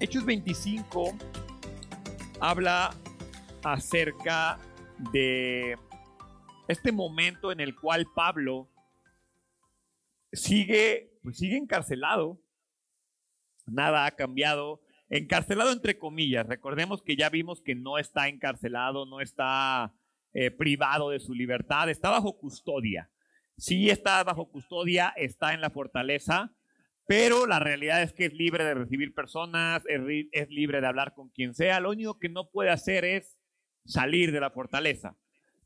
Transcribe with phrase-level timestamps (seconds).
[0.00, 1.16] Hechos 25
[2.40, 2.94] habla
[3.62, 4.58] acerca
[5.12, 5.78] de
[6.68, 8.68] este momento en el cual Pablo
[10.32, 12.40] sigue, pues sigue encarcelado.
[13.66, 14.82] Nada ha cambiado.
[15.08, 16.46] Encarcelado entre comillas.
[16.46, 19.94] Recordemos que ya vimos que no está encarcelado, no está
[20.32, 23.10] eh, privado de su libertad, está bajo custodia.
[23.56, 26.52] Sí está bajo custodia, está en la fortaleza,
[27.06, 30.00] pero la realidad es que es libre de recibir personas, es,
[30.32, 31.80] es libre de hablar con quien sea.
[31.80, 33.38] Lo único que no puede hacer es
[33.84, 35.16] salir de la fortaleza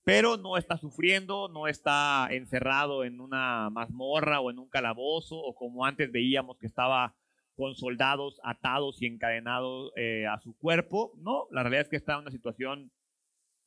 [0.08, 5.54] pero no está sufriendo, no está encerrado en una mazmorra o en un calabozo, o
[5.54, 7.14] como antes veíamos que estaba
[7.54, 11.12] con soldados atados y encadenados eh, a su cuerpo.
[11.18, 12.90] No, la realidad es que está en una situación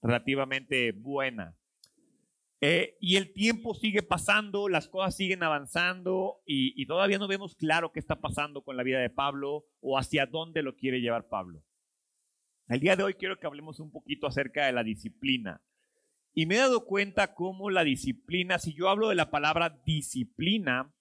[0.01, 1.55] relativamente buena.
[2.63, 7.55] Eh, y el tiempo sigue pasando, las cosas siguen avanzando y, y todavía no vemos
[7.55, 11.27] claro qué está pasando con la vida de Pablo o hacia dónde lo quiere llevar
[11.27, 11.63] Pablo.
[12.67, 15.61] El día de hoy quiero que hablemos un poquito acerca de la disciplina.
[16.33, 20.93] Y me he dado cuenta cómo la disciplina, si yo hablo de la palabra disciplina,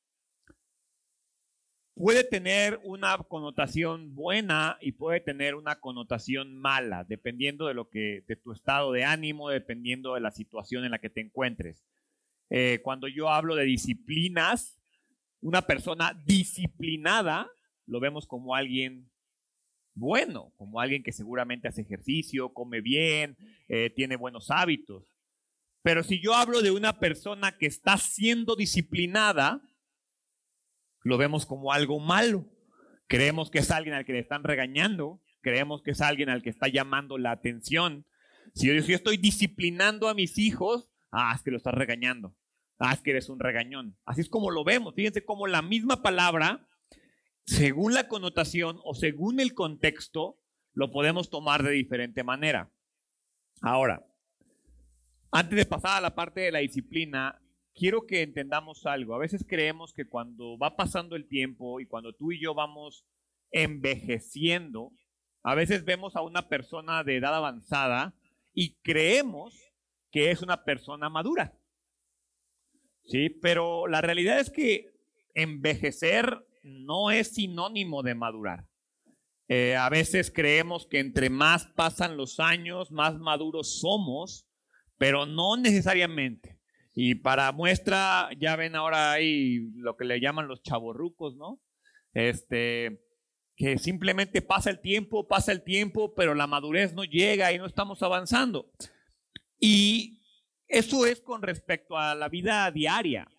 [2.01, 8.25] puede tener una connotación buena y puede tener una connotación mala, dependiendo de lo que,
[8.27, 11.85] de tu estado de ánimo, dependiendo de la situación en la que te encuentres.
[12.49, 14.81] Eh, cuando yo hablo de disciplinas,
[15.43, 17.51] una persona disciplinada
[17.85, 19.11] lo vemos como alguien
[19.93, 23.37] bueno, como alguien que seguramente hace ejercicio, come bien,
[23.69, 25.05] eh, tiene buenos hábitos.
[25.83, 29.61] Pero si yo hablo de una persona que está siendo disciplinada,
[31.03, 32.47] lo vemos como algo malo.
[33.07, 36.51] Creemos que es alguien al que le están regañando, creemos que es alguien al que
[36.51, 38.07] está llamando la atención.
[38.55, 42.37] Si yo, estoy disciplinando a mis hijos, ah, es que lo estás regañando.
[42.79, 43.99] Ah, es que eres un regañón.
[44.05, 44.95] Así es como lo vemos.
[44.95, 46.67] Fíjense cómo la misma palabra,
[47.45, 50.39] según la connotación o según el contexto,
[50.73, 52.73] lo podemos tomar de diferente manera.
[53.61, 54.07] Ahora,
[55.33, 57.41] antes de pasar a la parte de la disciplina,
[57.75, 59.15] quiero que entendamos algo.
[59.15, 63.05] A veces creemos que cuando va pasando el tiempo y cuando tú y yo vamos
[63.51, 64.93] envejeciendo,
[65.43, 68.15] a veces vemos a una persona de edad avanzada
[68.53, 69.59] y creemos
[70.11, 71.59] que es una persona madura.
[73.05, 74.93] Sí, pero la realidad es que
[75.35, 78.67] envejecer no es sinónimo de madurar.
[79.49, 84.47] Eh, a veces creemos que entre más pasan los años, más maduros somos
[85.01, 86.60] pero no necesariamente.
[86.93, 91.61] Y para muestra, ya ven ahora hay lo que le llaman los chavorrucos, ¿no?
[92.13, 93.01] Este,
[93.57, 97.67] que simplemente pasa el tiempo, pasa el tiempo, pero la madurez no llega y no
[97.67, 98.73] estamos avanzando.
[99.59, 100.23] Y
[100.67, 103.31] eso es con respecto a la vida diaria.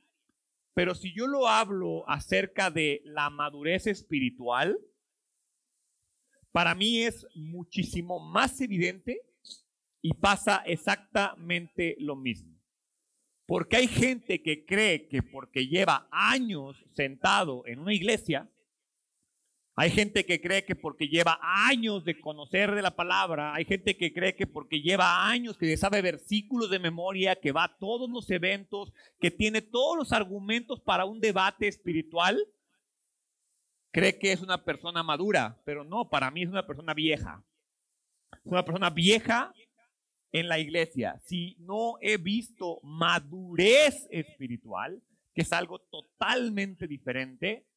[0.74, 4.78] Pero si yo lo hablo acerca de la madurez espiritual,
[6.52, 9.22] para mí es muchísimo más evidente
[10.02, 12.51] y pasa exactamente lo mismo.
[13.52, 18.50] Porque hay gente que cree que porque lleva años sentado en una iglesia,
[19.76, 23.98] hay gente que cree que porque lleva años de conocer de la palabra, hay gente
[23.98, 28.10] que cree que porque lleva años, que sabe versículos de memoria, que va a todos
[28.10, 32.42] los eventos, que tiene todos los argumentos para un debate espiritual,
[33.92, 37.44] cree que es una persona madura, pero no, para mí es una persona vieja.
[38.32, 39.54] Es una persona vieja
[40.32, 45.02] en la iglesia, si no he visto madurez espiritual,
[45.34, 47.68] que es algo totalmente diferente,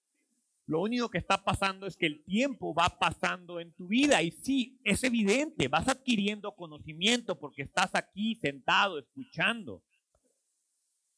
[0.67, 4.23] lo único que está pasando es que el tiempo va pasando en tu vida.
[4.23, 9.83] Y sí, es evidente, vas adquiriendo conocimiento porque estás aquí sentado escuchando.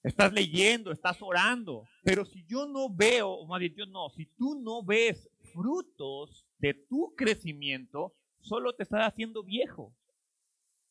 [0.02, 4.54] Estás leyendo, estás orando, pero si yo no veo, o más yo no, si tú
[4.54, 9.92] no ves frutos de tu crecimiento, solo te estás haciendo viejo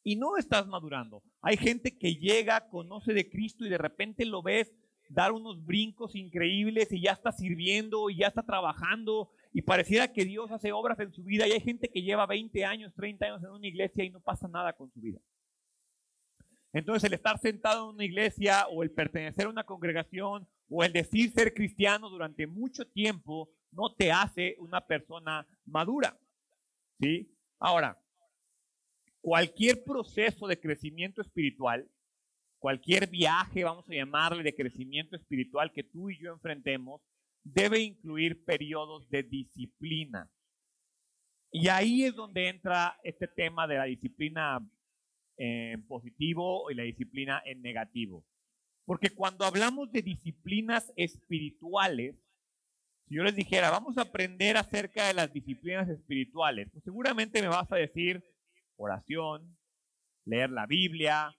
[0.05, 1.23] y no estás madurando.
[1.41, 4.71] Hay gente que llega, conoce de Cristo y de repente lo ves
[5.09, 10.23] dar unos brincos increíbles y ya está sirviendo y ya está trabajando y pareciera que
[10.23, 13.43] Dios hace obras en su vida y hay gente que lleva 20 años, 30 años
[13.43, 15.19] en una iglesia y no pasa nada con su vida.
[16.71, 20.93] Entonces el estar sentado en una iglesia o el pertenecer a una congregación o el
[20.93, 26.15] decir ser cristiano durante mucho tiempo no te hace una persona madura.
[26.99, 27.31] ¿Sí?
[27.59, 27.99] Ahora,
[29.25, 31.89] cualquier proceso de crecimiento espiritual,
[32.59, 37.01] cualquier viaje, vamos a llamarle, de crecimiento espiritual que tú y yo enfrentemos,
[37.43, 40.29] debe incluir periodos de disciplina.
[41.51, 44.59] Y ahí es donde entra este tema de la disciplina
[45.37, 48.23] en positivo y la disciplina en negativo.
[48.85, 52.15] Porque cuando hablamos de disciplinas espirituales,
[53.07, 57.47] Si yo les dijera, vamos a aprender acerca de las disciplinas espirituales, pues seguramente me
[57.47, 58.23] vas a decir
[58.77, 59.57] oración,
[60.25, 61.35] leer la Biblia,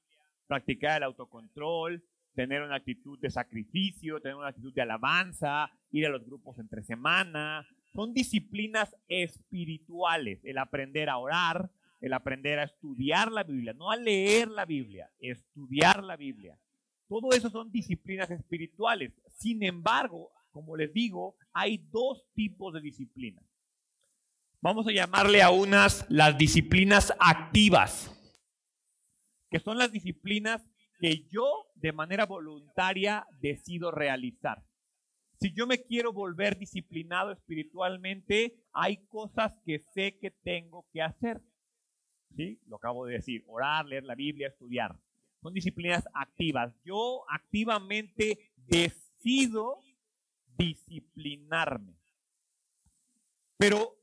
[0.47, 2.03] practicar el autocontrol,
[2.35, 6.83] tener una actitud de sacrificio, tener una actitud de alabanza, ir a los grupos entre
[6.83, 7.67] semana.
[7.95, 13.97] Son disciplinas espirituales, el aprender a orar, el aprender a estudiar la Biblia, no a
[13.97, 16.59] leer la Biblia, estudiar la Biblia.
[17.09, 19.13] Todo eso son disciplinas espirituales.
[19.29, 23.45] Sin embargo, como les digo, hay dos tipos de disciplinas.
[24.63, 28.11] Vamos a llamarle a unas las disciplinas activas,
[29.51, 30.67] que son las disciplinas
[30.99, 34.65] que yo de manera voluntaria decido realizar.
[35.39, 41.43] Si yo me quiero volver disciplinado espiritualmente, hay cosas que sé que tengo que hacer.
[42.35, 42.61] ¿Sí?
[42.67, 44.99] Lo acabo de decir, orar, leer la Biblia, estudiar.
[45.43, 46.75] Son disciplinas activas.
[46.85, 49.81] Yo activamente decido
[50.57, 51.95] disciplinarme.
[53.59, 53.96] Pero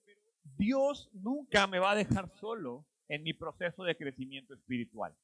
[0.57, 5.15] Dios nunca me va a dejar solo en mi proceso de crecimiento espiritual.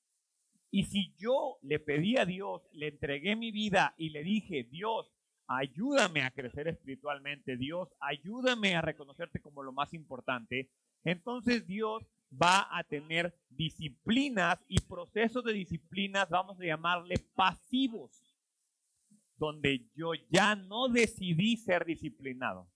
[0.71, 5.11] Y si yo le pedí a Dios, le entregué mi vida y le dije, Dios,
[5.47, 10.69] ayúdame a crecer espiritualmente, Dios, ayúdame a reconocerte como lo más importante,
[11.03, 18.11] entonces Dios va a tener disciplinas y procesos de disciplinas, vamos a llamarle pasivos,
[19.37, 22.67] donde yo ya no decidí ser disciplinado,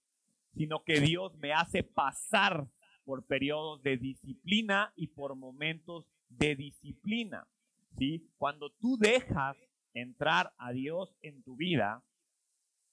[0.55, 2.67] sino que Dios me hace pasar
[3.03, 7.47] por periodos de disciplina y por momentos de disciplina.
[7.97, 8.29] ¿sí?
[8.37, 9.57] Cuando tú dejas
[9.93, 12.03] entrar a Dios en tu vida,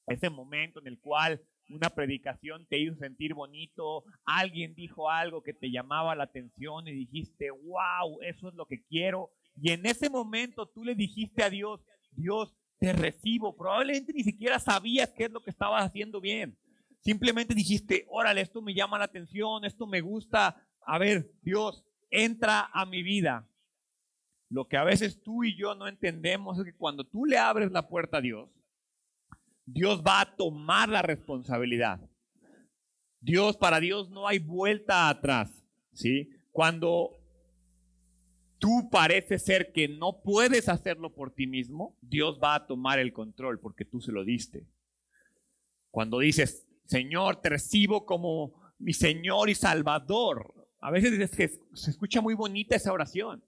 [0.06, 5.54] ese momento en el cual una predicación te hizo sentir bonito, alguien dijo algo que
[5.54, 9.30] te llamaba la atención y dijiste, wow, eso es lo que quiero.
[9.54, 11.80] Y en ese momento tú le dijiste a Dios,
[12.10, 13.56] Dios, te recibo.
[13.56, 16.58] Probablemente ni siquiera sabías qué es lo que estabas haciendo bien.
[17.00, 20.66] Simplemente dijiste, órale, esto me llama la atención, esto me gusta.
[20.82, 23.48] A ver, Dios, entra a mi vida.
[24.50, 27.70] Lo que a veces tú y yo no entendemos es que cuando tú le abres
[27.70, 28.50] la puerta a Dios,
[29.64, 32.00] Dios va a tomar la responsabilidad.
[33.20, 36.30] Dios, para Dios no hay vuelta atrás, ¿sí?
[36.50, 37.12] Cuando
[38.58, 43.12] tú pareces ser que no puedes hacerlo por ti mismo, Dios va a tomar el
[43.12, 44.66] control porque tú se lo diste.
[45.90, 51.90] Cuando dices, Señor, te recibo como mi Señor y Salvador, a veces dices que se
[51.92, 53.44] escucha muy bonita esa oración.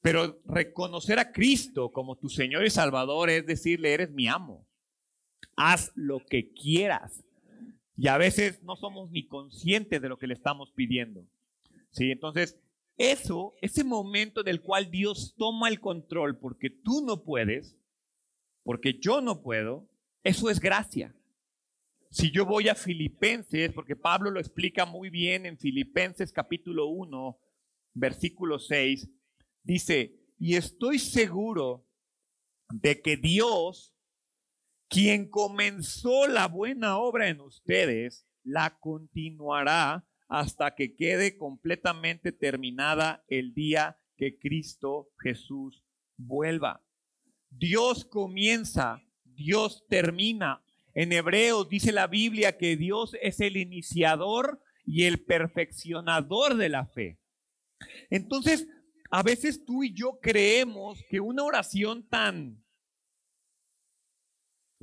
[0.00, 4.66] Pero reconocer a Cristo como tu Señor y Salvador es decirle, eres mi amo.
[5.56, 7.22] Haz lo que quieras.
[7.98, 11.26] Y a veces no somos ni conscientes de lo que le estamos pidiendo.
[11.90, 12.10] ¿Sí?
[12.10, 12.58] Entonces,
[12.96, 17.76] eso, ese momento del cual Dios toma el control porque tú no puedes,
[18.62, 19.86] porque yo no puedo,
[20.22, 21.14] eso es gracia.
[22.10, 27.38] Si yo voy a Filipenses, porque Pablo lo explica muy bien en Filipenses capítulo 1,
[27.94, 29.08] versículo 6,
[29.68, 31.86] Dice, y estoy seguro
[32.70, 33.94] de que Dios,
[34.88, 43.52] quien comenzó la buena obra en ustedes, la continuará hasta que quede completamente terminada el
[43.52, 45.84] día que Cristo Jesús
[46.16, 46.82] vuelva.
[47.50, 50.64] Dios comienza, Dios termina.
[50.94, 56.86] En Hebreos dice la Biblia que Dios es el iniciador y el perfeccionador de la
[56.86, 57.18] fe.
[58.10, 58.66] Entonces,
[59.10, 62.64] a veces tú y yo creemos que una oración tan,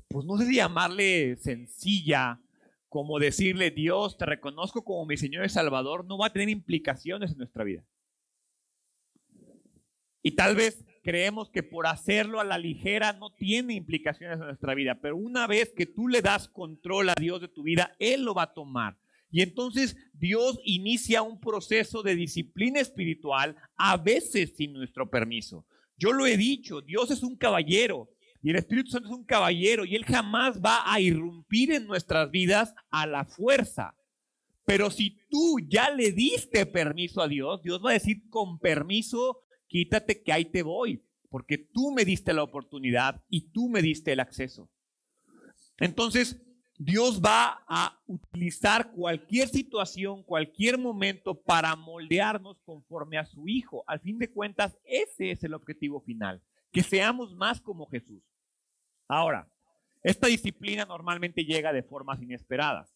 [0.07, 2.41] pues no sé si llamarle sencilla,
[2.87, 7.31] como decirle Dios, te reconozco como mi Señor y Salvador, no va a tener implicaciones
[7.31, 7.85] en nuestra vida.
[10.23, 14.73] Y tal vez creemos que por hacerlo a la ligera no tiene implicaciones en nuestra
[14.73, 18.23] vida, pero una vez que tú le das control a Dios de tu vida, Él
[18.23, 18.97] lo va a tomar.
[19.29, 25.67] Y entonces Dios inicia un proceso de disciplina espiritual, a veces sin nuestro permiso.
[25.95, 28.09] Yo lo he dicho, Dios es un caballero
[28.41, 32.31] y el Espíritu Santo es un caballero y Él jamás va a irrumpir en nuestras
[32.31, 33.95] vidas a la fuerza.
[34.65, 39.44] Pero si tú ya le diste permiso a Dios, Dios va a decir con permiso,
[39.67, 44.11] quítate que ahí te voy, porque tú me diste la oportunidad y tú me diste
[44.13, 44.69] el acceso.
[45.77, 46.41] Entonces,
[46.77, 53.83] Dios va a utilizar cualquier situación, cualquier momento para moldearnos conforme a su Hijo.
[53.87, 56.41] Al fin de cuentas, ese es el objetivo final,
[56.71, 58.21] que seamos más como Jesús.
[59.07, 59.49] Ahora,
[60.03, 62.93] esta disciplina normalmente llega de formas inesperadas.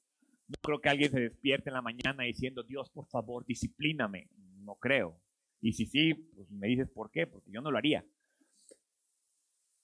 [0.48, 4.30] No creo que alguien se despierte en la mañana diciendo, Dios, por favor, disciplíname.
[4.58, 5.22] No creo.
[5.62, 8.06] Y si sí, pues me dices por qué, porque yo no lo haría.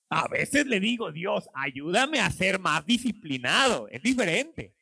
[0.09, 3.87] A veces le digo, Dios, ayúdame a ser más disciplinado.
[3.89, 4.75] Es diferente.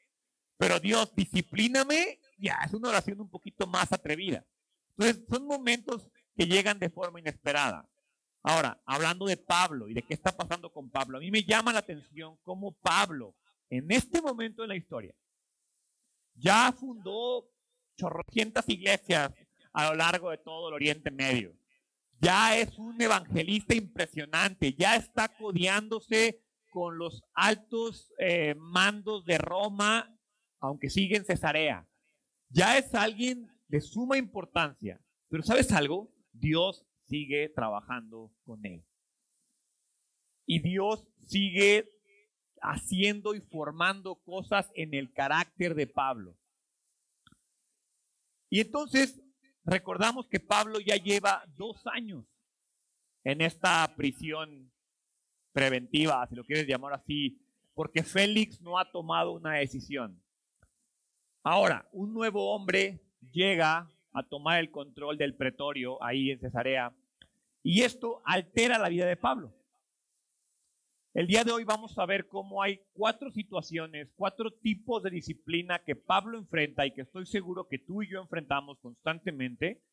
[0.57, 4.45] Pero Dios, disciplíname, ya es una oración un poquito más atrevida.
[4.95, 7.89] Entonces, son momentos que llegan de forma inesperada.
[8.43, 11.73] Ahora, hablando de Pablo y de qué está pasando con Pablo, a mí me llama
[11.73, 13.35] la atención cómo Pablo,
[13.69, 15.15] en este momento de la historia,
[16.35, 17.49] ya fundó
[17.95, 19.31] chorrocientas iglesias
[19.73, 21.57] a lo largo de todo el Oriente Medio.
[22.19, 30.17] Ya es un evangelista impresionante, ya está codeándose con los altos eh, mandos de Roma,
[30.59, 31.87] aunque sigue en Cesarea.
[32.49, 35.01] Ya es alguien de suma importancia.
[35.27, 36.13] Pero ¿sabes algo?
[36.31, 38.85] Dios sigue trabajando con él.
[40.45, 41.89] Y Dios sigue
[42.61, 46.37] haciendo y formando cosas en el carácter de Pablo.
[48.49, 49.22] Y entonces
[49.65, 52.25] recordamos que Pablo ya lleva dos años
[53.23, 54.71] en esta prisión
[55.51, 57.39] preventiva, si lo quieres llamar así,
[57.73, 60.21] porque Félix no ha tomado una decisión.
[61.43, 63.01] Ahora, un nuevo hombre
[63.31, 66.93] llega a tomar el control del pretorio ahí en Cesarea
[67.63, 69.53] y esto altera la vida de Pablo.
[71.13, 75.77] El día de hoy vamos a ver cómo hay cuatro situaciones, cuatro tipos de disciplina
[75.77, 79.83] que Pablo enfrenta y que estoy seguro que tú y yo enfrentamos constantemente,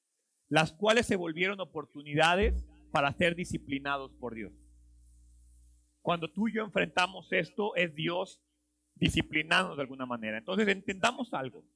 [0.48, 4.54] las cuales se volvieron oportunidades para ser disciplinados por Dios.
[6.00, 8.40] Cuando tú y yo enfrentamos esto, es Dios
[8.94, 10.38] disciplinándonos de alguna manera.
[10.38, 11.66] Entonces entendamos algo.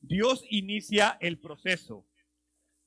[0.00, 2.04] Dios inicia el proceso.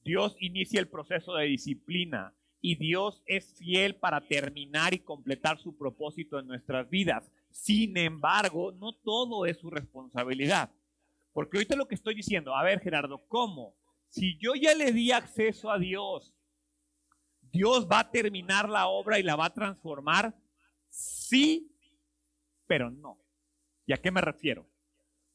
[0.04, 5.76] Dios inicia el proceso de disciplina y Dios es fiel para terminar y completar su
[5.76, 7.30] propósito en nuestras vidas.
[7.50, 10.72] Sin embargo, no todo es su responsabilidad.
[11.34, 13.76] Porque ahorita lo que estoy diciendo, a ver Gerardo, ¿cómo?
[14.10, 16.36] Si yo ya le di acceso a Dios,
[17.52, 20.34] ¿Dios va a terminar la obra y la va a transformar?
[20.90, 21.76] Sí,
[22.68, 23.18] pero no.
[23.86, 24.70] ¿Y a qué me refiero?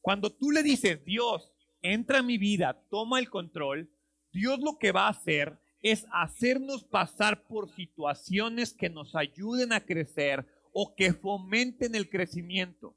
[0.01, 3.91] Cuando tú le dices, Dios, entra en mi vida, toma el control,
[4.31, 9.85] Dios lo que va a hacer es hacernos pasar por situaciones que nos ayuden a
[9.85, 12.95] crecer o que fomenten el crecimiento.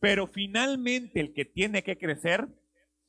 [0.00, 2.48] Pero finalmente el que tiene que crecer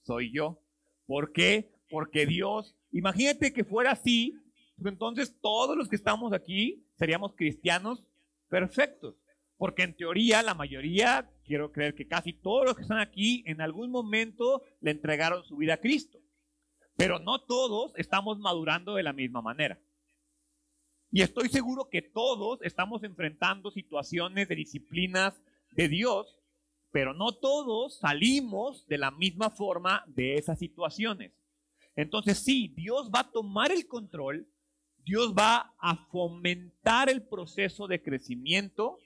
[0.02, 0.62] soy yo.
[1.06, 1.72] ¿Por qué?
[1.90, 4.34] Porque Dios, imagínate que fuera así,
[4.78, 8.08] pues entonces todos los que estamos aquí seríamos cristianos
[8.50, 9.16] perfectos.
[9.58, 13.62] Porque en teoría la mayoría, quiero creer que casi todos los que están aquí en
[13.62, 16.20] algún momento le entregaron su vida a Cristo.
[16.96, 19.80] Pero no todos estamos madurando de la misma manera.
[21.12, 25.34] Y estoy seguro que todos estamos enfrentando situaciones de disciplinas
[25.72, 26.40] de Dios,
[26.92, 31.32] pero no todos salimos de la misma forma de esas situaciones.
[31.96, 34.48] Entonces sí, Dios va a tomar el control,
[35.06, 38.98] Dios va a fomentar el proceso de crecimiento,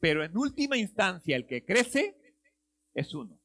[0.00, 2.16] pero en última instancia el que crece
[2.94, 3.38] es uno.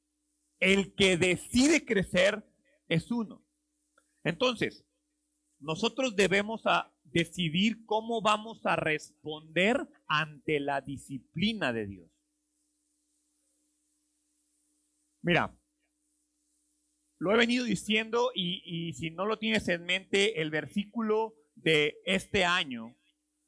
[0.59, 2.43] El que decide crecer
[2.87, 3.46] es uno.
[4.27, 4.85] Entonces,
[5.59, 12.11] nosotros debemos a decidir cómo vamos a responder ante la disciplina de Dios.
[15.21, 15.57] Mira,
[17.19, 22.43] lo he venido diciendo y, si no lo tienes en mente, el versículo de este
[22.43, 22.97] año,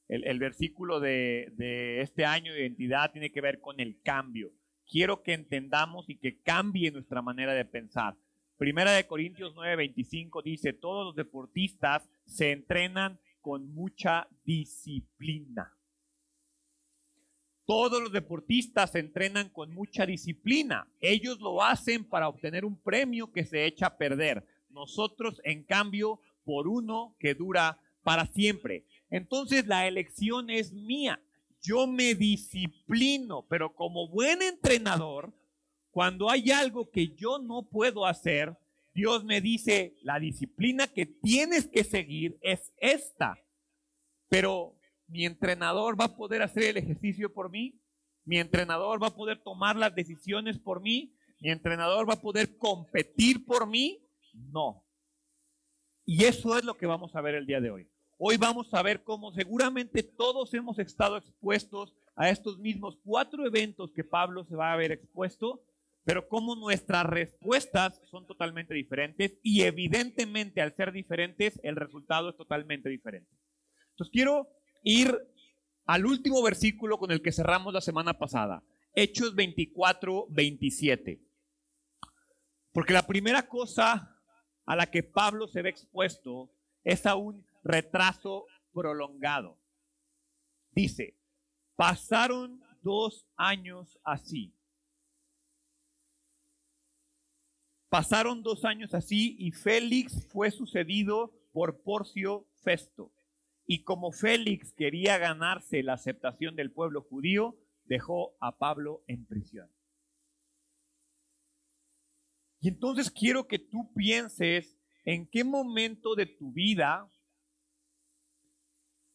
[0.07, 4.53] el, versículo de, de este año de identidad tiene que ver con el cambio.
[4.89, 8.15] Quiero que entendamos y que cambie nuestra manera de pensar.
[8.59, 15.73] Primera de Corintios 9:25 dice, todos los deportistas se entrenan con mucha disciplina.
[17.65, 20.91] Todos los deportistas se entrenan con mucha disciplina.
[20.99, 24.45] Ellos lo hacen para obtener un premio que se echa a perder.
[24.69, 28.83] Nosotros, en cambio, por uno que dura para siempre.
[29.09, 31.21] Entonces la elección es mía.
[31.61, 35.33] Yo me disciplino, pero como buen entrenador,
[35.99, 38.57] cuando hay algo que yo no puedo hacer,
[38.93, 43.37] Dios me dice, la disciplina que tienes que seguir es esta.
[44.29, 47.81] Pero mi entrenador va a poder hacer el ejercicio por mí.
[48.23, 51.17] Mi entrenador va a poder tomar las decisiones por mí.
[51.41, 54.01] Mi entrenador va a poder competir por mí.
[54.33, 54.85] No.
[56.05, 57.89] Y eso es lo que vamos a ver el día de hoy.
[58.17, 63.91] Hoy vamos a ver cómo seguramente todos hemos estado expuestos a estos mismos cuatro eventos
[63.91, 65.65] que Pablo se va a ver expuesto
[66.03, 72.37] pero como nuestras respuestas son totalmente diferentes y evidentemente al ser diferentes el resultado es
[72.37, 73.29] totalmente diferente.
[73.91, 74.47] Entonces quiero
[74.83, 75.17] ir
[75.85, 78.63] al último versículo con el que cerramos la semana pasada,
[78.93, 81.21] Hechos 24, 27.
[82.71, 84.15] Porque la primera cosa
[84.65, 86.51] a la que Pablo se ve expuesto
[86.83, 89.59] es a un retraso prolongado.
[90.71, 91.17] Dice,
[91.75, 94.55] pasaron dos años así.
[97.89, 103.11] Pasaron dos años así y Félix fue sucedido por Porcio Festo.
[103.65, 109.71] Y como Félix quería ganarse la aceptación del pueblo judío, dejó a Pablo en prisión.
[112.61, 117.09] Y entonces quiero que tú pienses en qué momento de tu vida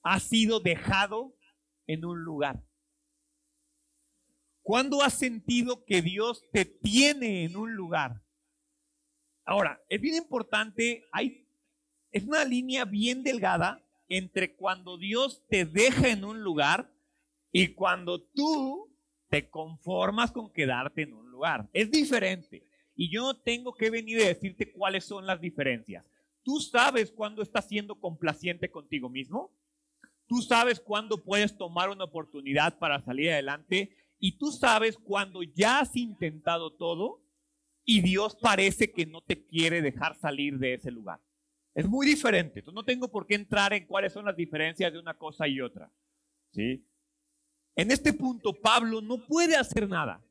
[0.03, 1.37] has sido dejado
[1.87, 2.65] en un lugar.
[4.63, 8.24] ¿Cuándo has sentido que Dios te tiene en un lugar?
[9.45, 11.47] Ahora, es bien importante, hay,
[12.11, 16.91] es una línea bien delgada entre cuando Dios te deja en un lugar
[17.53, 18.91] y cuando tú
[19.29, 21.69] te conformas con quedarte en un lugar.
[21.73, 22.67] Es diferente.
[22.95, 26.09] Y yo no tengo que venir a decirte cuáles son las diferencias.
[26.43, 29.53] ¿Tú sabes cuándo estás siendo complaciente contigo mismo?
[30.27, 33.97] ¿Tú sabes cuándo puedes tomar una oportunidad para salir adelante?
[34.19, 37.24] ¿Y tú sabes cuándo ya has intentado todo
[37.85, 41.21] y Dios parece que no te quiere dejar salir de ese lugar?
[41.75, 42.61] Es muy diferente.
[42.61, 45.61] Entonces no tengo por qué entrar en cuáles son las diferencias de una cosa y
[45.61, 45.93] otra.
[46.53, 46.87] ¿Sí?
[47.77, 50.25] En este punto Pablo no puede hacer nada.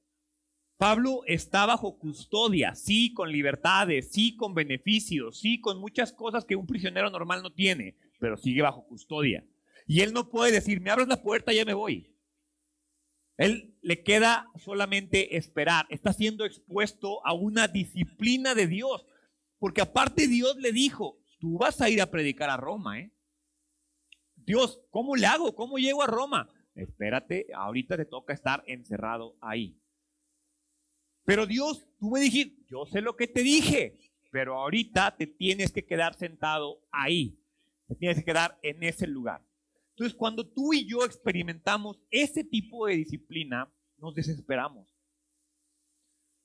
[0.78, 6.56] Pablo está bajo custodia, sí, con libertades, sí, con beneficios, sí, con muchas cosas que
[6.56, 9.46] un prisionero normal no tiene, pero sigue bajo custodia.
[9.88, 12.13] Y él no puede decir, me abres la puerta, ya me voy.
[13.38, 15.86] Él le queda solamente esperar.
[15.90, 19.06] Está siendo expuesto a una disciplina de Dios.
[19.60, 23.12] Porque aparte Dios le dijo, tú vas a ir a predicar a Roma, ¿eh?
[24.36, 25.56] Dios, ¿cómo le hago?
[25.56, 26.50] ¿Cómo llego a Roma?
[26.76, 29.80] Espérate, ahorita te toca estar encerrado ahí.
[31.24, 33.98] Pero Dios, tú me dijiste, yo sé lo que te dije,
[34.32, 37.40] pero ahorita te tienes que quedar sentado ahí.
[37.88, 39.42] Te tienes que quedar en ese lugar.
[39.96, 44.88] Entonces, cuando tú y yo experimentamos ese tipo de disciplina, nos desesperamos.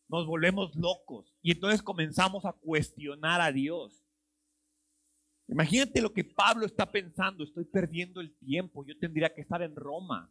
[0.09, 4.05] Nos volvemos locos y entonces comenzamos a cuestionar a Dios.
[5.49, 9.75] Imagínate lo que Pablo está pensando, estoy perdiendo el tiempo, yo tendría que estar en
[9.75, 10.31] Roma.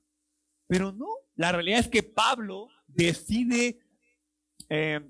[0.68, 3.80] Pero no, la realidad es que Pablo decide
[4.70, 5.02] eh,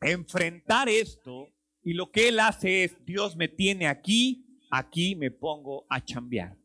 [0.00, 1.48] enfrentar esto
[1.82, 6.57] y lo que él hace es, Dios me tiene aquí, aquí me pongo a chambear.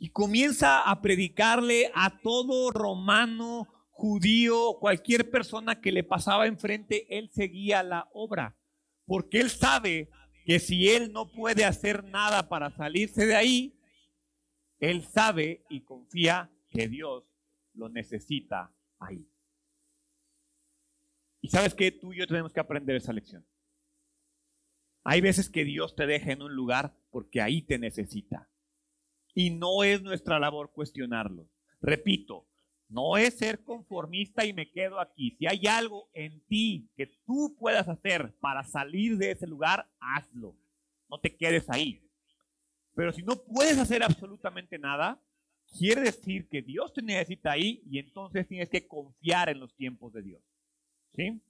[0.00, 7.30] Y comienza a predicarle a todo romano, judío, cualquier persona que le pasaba enfrente, él
[7.30, 8.56] seguía la obra.
[9.04, 10.08] Porque él sabe
[10.46, 13.78] que si él no puede hacer nada para salirse de ahí,
[14.78, 17.24] él sabe y confía que Dios
[17.74, 19.28] lo necesita ahí.
[21.42, 23.46] Y sabes que tú y yo tenemos que aprender esa lección.
[25.04, 28.48] Hay veces que Dios te deja en un lugar porque ahí te necesita.
[29.40, 31.48] Y no es nuestra labor cuestionarlo.
[31.80, 32.46] Repito,
[32.90, 35.34] no es ser conformista y me quedo aquí.
[35.38, 40.58] Si hay algo en ti que tú puedas hacer para salir de ese lugar, hazlo.
[41.08, 42.06] No te quedes ahí.
[42.94, 45.18] Pero si no puedes hacer absolutamente nada,
[45.78, 50.12] quiere decir que Dios te necesita ahí y entonces tienes que confiar en los tiempos
[50.12, 50.42] de Dios.
[51.16, 51.40] ¿Sí?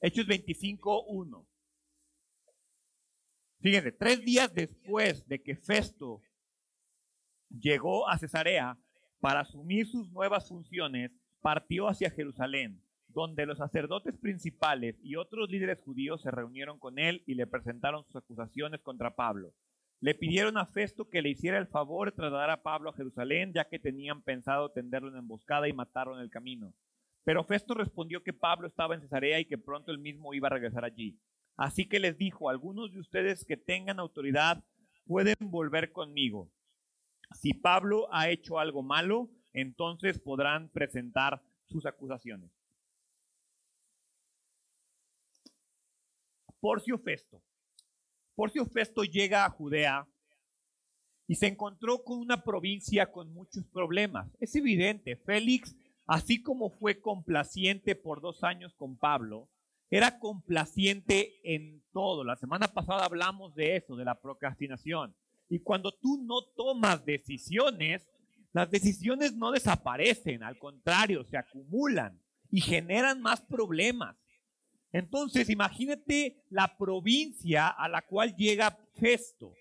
[0.00, 1.48] Hechos 25, 1.
[3.60, 6.20] Fíjense, tres días después de que Festo
[7.50, 8.78] llegó a Cesarea
[9.20, 15.80] para asumir sus nuevas funciones, partió hacia Jerusalén, donde los sacerdotes principales y otros líderes
[15.80, 19.52] judíos se reunieron con él y le presentaron sus acusaciones contra Pablo.
[20.00, 23.52] Le pidieron a Festo que le hiciera el favor de trasladar a Pablo a Jerusalén,
[23.52, 26.72] ya que tenían pensado tenderlo en emboscada y matarlo en el camino.
[27.24, 30.52] Pero Festo respondió que Pablo estaba en Cesarea y que pronto él mismo iba a
[30.52, 31.18] regresar allí.
[31.56, 34.62] Así que les dijo, algunos de ustedes que tengan autoridad
[35.04, 36.52] pueden volver conmigo.
[37.32, 42.50] Si Pablo ha hecho algo malo, entonces podrán presentar sus acusaciones.
[46.60, 47.42] Porcio Festo.
[48.34, 50.06] Porcio Festo llega a Judea
[51.26, 54.28] y se encontró con una provincia con muchos problemas.
[54.40, 55.76] Es evidente, Félix
[56.08, 59.48] así como fue complaciente por dos años con Pablo,
[59.90, 62.24] era complaciente en todo.
[62.24, 65.14] La semana pasada hablamos de eso, de la procrastinación.
[65.48, 68.06] Y cuando tú no tomas decisiones,
[68.52, 74.16] las decisiones no desaparecen, al contrario, se acumulan y generan más problemas.
[74.92, 79.52] Entonces, imagínate la provincia a la cual llega Festo.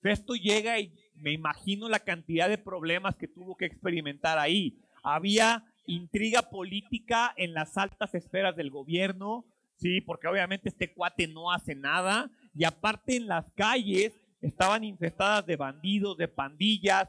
[0.00, 4.78] Festo llega y me imagino la cantidad de problemas que tuvo que experimentar ahí.
[5.02, 9.44] Había intriga política en las altas esferas del gobierno,
[9.76, 15.46] sí, porque obviamente este cuate no hace nada, y aparte en las calles estaban infestadas
[15.46, 17.08] de bandidos, de pandillas,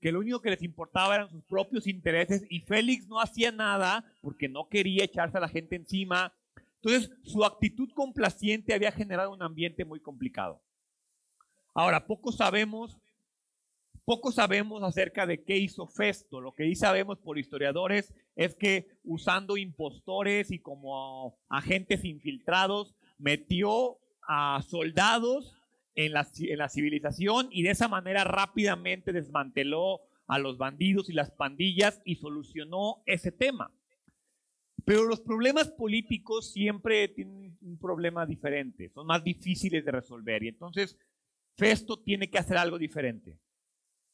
[0.00, 4.04] que lo único que les importaba eran sus propios intereses y Félix no hacía nada
[4.20, 6.34] porque no quería echarse a la gente encima.
[6.82, 10.60] Entonces, su actitud complaciente había generado un ambiente muy complicado.
[11.72, 12.98] Ahora, poco sabemos,
[14.04, 16.40] poco sabemos acerca de qué hizo Festo.
[16.40, 23.98] Lo que sí sabemos por historiadores es que usando impostores y como agentes infiltrados, metió
[24.28, 25.56] a soldados
[25.94, 31.12] en la, en la civilización y de esa manera rápidamente desmanteló a los bandidos y
[31.12, 33.72] las pandillas y solucionó ese tema.
[34.84, 40.48] Pero los problemas políticos siempre tienen un problema diferente, son más difíciles de resolver y
[40.48, 40.98] entonces
[41.56, 43.38] Festo tiene que hacer algo diferente.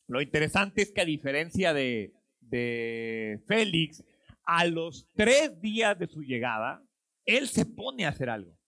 [0.07, 4.05] Lo interesante es que a diferencia de, de Félix,
[4.45, 6.85] a los tres días de su llegada,
[7.25, 8.60] él se pone a hacer algo.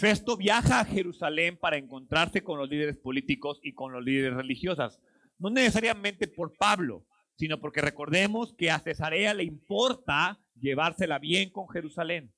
[0.00, 4.98] Festo viaja a Jerusalén para encontrarse con los líderes políticos y con los líderes religiosas.
[5.38, 11.68] No necesariamente por Pablo, sino porque recordemos que a Cesarea le importa llevársela bien con
[11.68, 12.32] Jerusalén.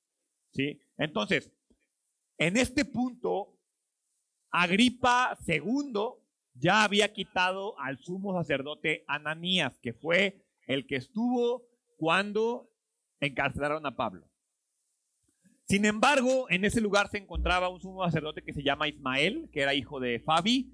[0.50, 0.80] ¿sí?
[0.98, 1.52] Entonces,
[2.36, 3.56] en este punto,
[4.50, 5.92] Agripa II
[6.54, 11.62] ya había quitado al sumo sacerdote Ananías, que fue el que estuvo
[11.96, 12.68] cuando
[13.20, 14.31] encarcelaron a Pablo.
[15.72, 19.62] Sin embargo, en ese lugar se encontraba un sumo sacerdote que se llama Ismael, que
[19.62, 20.70] era hijo de Fabi,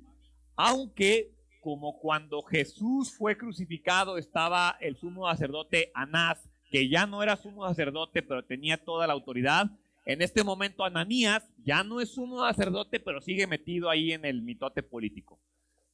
[0.56, 1.30] aunque
[1.60, 7.64] como cuando Jesús fue crucificado estaba el sumo sacerdote Anás, que ya no era sumo
[7.68, 9.70] sacerdote, pero tenía toda la autoridad.
[10.04, 14.42] En este momento Ananías ya no es sumo sacerdote, pero sigue metido ahí en el
[14.42, 15.38] mitote político.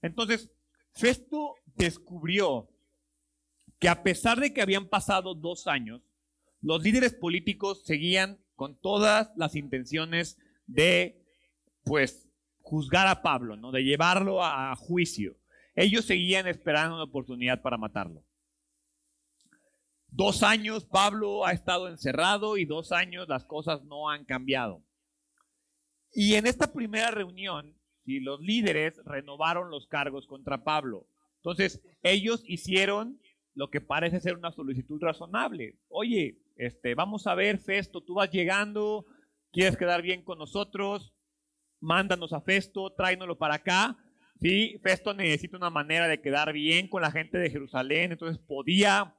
[0.01, 0.49] Entonces,
[0.93, 2.71] Festo descubrió
[3.79, 6.01] que a pesar de que habían pasado dos años,
[6.63, 11.23] los líderes políticos seguían con todas las intenciones de,
[11.85, 12.29] pues,
[12.61, 13.73] juzgar a Pablo, ¿no?
[13.73, 15.37] De llevarlo a juicio.
[15.75, 18.25] Ellos seguían esperando una oportunidad para matarlo.
[20.09, 24.85] Dos años Pablo ha estado encerrado y dos años las cosas no han cambiado.
[26.13, 31.09] Y en esta primera reunión, si los líderes renovaron los cargos contra Pablo.
[31.39, 33.21] Entonces, ellos hicieron
[33.55, 35.81] lo que parece ser una solicitud razonable.
[35.89, 39.07] Oye, este, vamos a ver, Festo, tú vas llegando,
[39.53, 41.15] quieres quedar bien con nosotros,
[41.81, 43.99] mándanos a Festo, tráenoslo para acá.
[44.41, 49.17] Sí, Festo necesita una manera de quedar bien con la gente de Jerusalén, entonces podía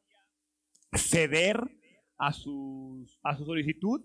[0.93, 1.57] ceder
[2.17, 3.05] a, a su
[3.45, 4.01] solicitud.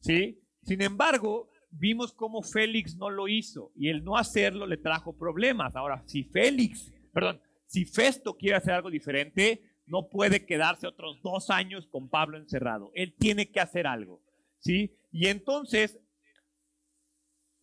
[0.00, 0.42] ¿sí?
[0.62, 5.76] Sin embargo, vimos cómo Félix no lo hizo y el no hacerlo le trajo problemas.
[5.76, 11.50] Ahora, si Félix, perdón, si Festo quiere hacer algo diferente, no puede quedarse otros dos
[11.50, 12.92] años con Pablo encerrado.
[12.94, 14.22] Él tiene que hacer algo.
[14.60, 14.96] ¿sí?
[15.10, 15.98] Y entonces,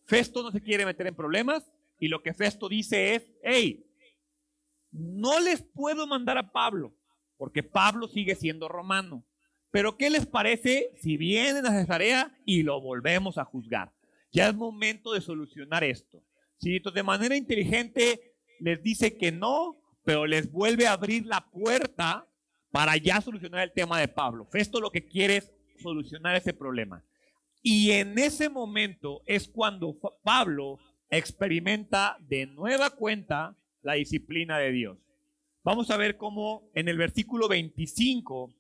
[0.06, 3.86] Festo no se quiere meter en problemas y lo que Festo dice es, hey,
[4.92, 6.94] no les puedo mandar a Pablo
[7.38, 9.26] porque Pablo sigue siendo romano.
[9.72, 13.94] Pero ¿qué les parece si vienen a Cesarea y lo volvemos a juzgar?
[14.32, 16.24] Ya es momento de solucionar esto.
[16.58, 16.78] ¿sí?
[16.78, 22.26] Entonces, de manera inteligente les dice que no, pero les vuelve a abrir la puerta
[22.72, 24.46] para ya solucionar el tema de Pablo.
[24.46, 25.52] Festo lo que quiere es
[25.84, 27.04] solucionar ese problema.
[27.62, 34.98] Y en ese momento es cuando Pablo experimenta de nueva cuenta la disciplina de Dios.
[35.62, 38.56] Vamos a ver cómo en el versículo 25,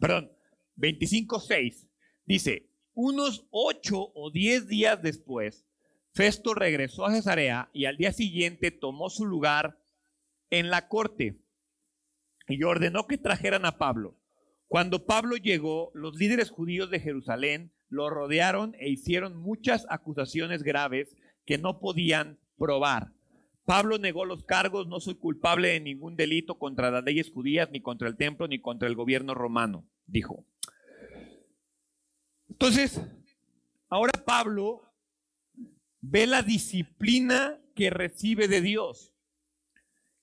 [0.00, 0.32] perdón,
[0.78, 1.86] 25.6,
[2.24, 5.66] dice, unos ocho o diez días después,
[6.14, 9.81] Festo regresó a Cesarea y al día siguiente tomó su lugar
[10.52, 11.40] en la corte
[12.46, 14.18] y ordenó que trajeran a Pablo.
[14.68, 21.16] Cuando Pablo llegó, los líderes judíos de Jerusalén lo rodearon e hicieron muchas acusaciones graves
[21.46, 23.12] que no podían probar.
[23.64, 27.80] Pablo negó los cargos, no soy culpable de ningún delito contra las leyes judías, ni
[27.80, 30.44] contra el templo, ni contra el gobierno romano, dijo.
[32.50, 33.00] Entonces,
[33.88, 34.82] ahora Pablo
[36.00, 39.11] ve la disciplina que recibe de Dios.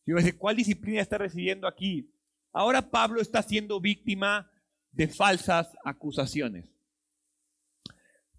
[0.09, 2.11] Yo decir, ¿cuál disciplina está recibiendo aquí?
[2.51, 4.51] Ahora Pablo está siendo víctima
[4.91, 6.67] de falsas acusaciones.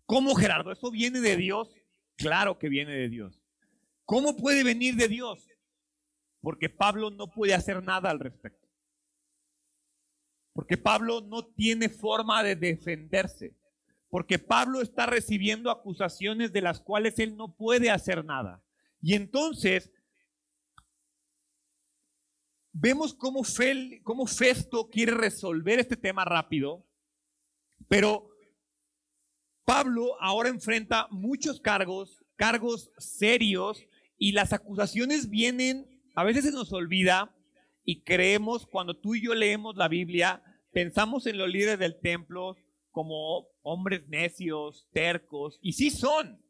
[0.04, 0.72] ¿Cómo Gerardo?
[0.72, 1.72] ¿Eso viene de Dios?
[2.16, 3.40] Claro que viene de Dios.
[4.04, 5.46] ¿Cómo puede venir de Dios?
[6.40, 8.68] Porque Pablo no puede hacer nada al respecto.
[10.52, 13.54] Porque Pablo no tiene forma de defenderse.
[14.08, 18.60] Porque Pablo está recibiendo acusaciones de las cuales él no puede hacer nada.
[19.00, 19.92] Y entonces
[22.72, 23.44] vemos cómo,
[24.26, 26.86] Festo quiere resolver este tema rápido,
[27.88, 28.28] pero
[29.64, 33.84] Pablo ahora enfrenta muchos cargos, cargos serios,
[34.18, 37.34] y las acusaciones vienen, a veces se nos olvida
[37.84, 42.56] y creemos, cuando tú y yo leemos la Biblia, pensamos en los líderes del templo
[42.90, 46.44] como hombres necios, tercos, y sí son.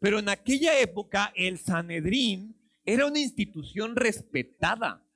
[0.00, 5.07] Pero en aquella época el Sanedrín era una institución respetada.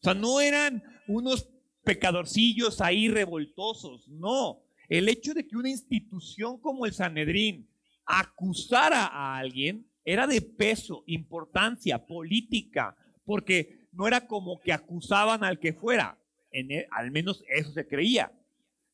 [0.00, 1.48] O sea, no eran unos
[1.84, 4.62] pecadorcillos ahí revoltosos, no.
[4.88, 7.68] El hecho de que una institución como el Sanedrín
[8.06, 15.58] acusara a alguien era de peso, importancia, política, porque no era como que acusaban al
[15.58, 16.18] que fuera,
[16.50, 18.32] en e, al menos eso se creía.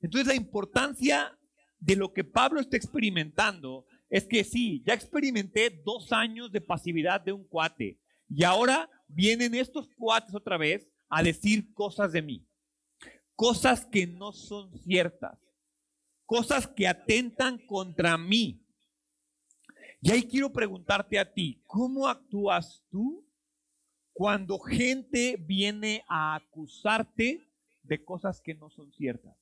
[0.01, 1.39] Entonces la importancia
[1.79, 7.21] de lo que Pablo está experimentando es que sí, ya experimenté dos años de pasividad
[7.21, 12.47] de un cuate y ahora vienen estos cuates otra vez a decir cosas de mí,
[13.35, 15.39] cosas que no son ciertas,
[16.25, 18.63] cosas que atentan contra mí.
[20.01, 23.27] Y ahí quiero preguntarte a ti, ¿cómo actúas tú
[24.13, 27.47] cuando gente viene a acusarte
[27.83, 29.37] de cosas que no son ciertas?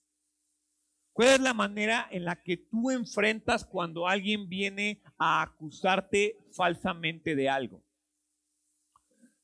[1.14, 7.36] ¿Cuál es la manera en la que tú enfrentas cuando alguien viene a acusarte falsamente
[7.36, 7.83] de algo?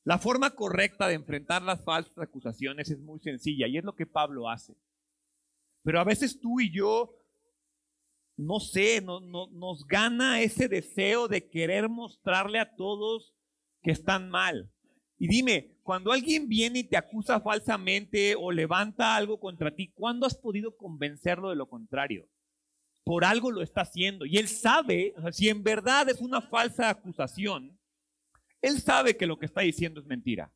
[0.03, 4.07] La forma correcta de enfrentar las falsas acusaciones es muy sencilla y es lo que
[4.07, 4.75] Pablo hace.
[5.83, 7.15] Pero a veces tú y yo,
[8.35, 13.35] no sé, no, nos gana ese deseo de querer mostrarle a todos
[13.83, 14.71] que están mal.
[15.19, 20.25] Y dime, cuando alguien viene y te acusa falsamente o levanta algo contra ti, ¿cuándo
[20.25, 22.27] has podido convencerlo de lo contrario?
[23.03, 24.25] Por algo lo está haciendo.
[24.25, 27.79] Y él sabe, si en verdad es una falsa acusación,
[28.61, 30.53] él sabe que lo que está diciendo es mentira.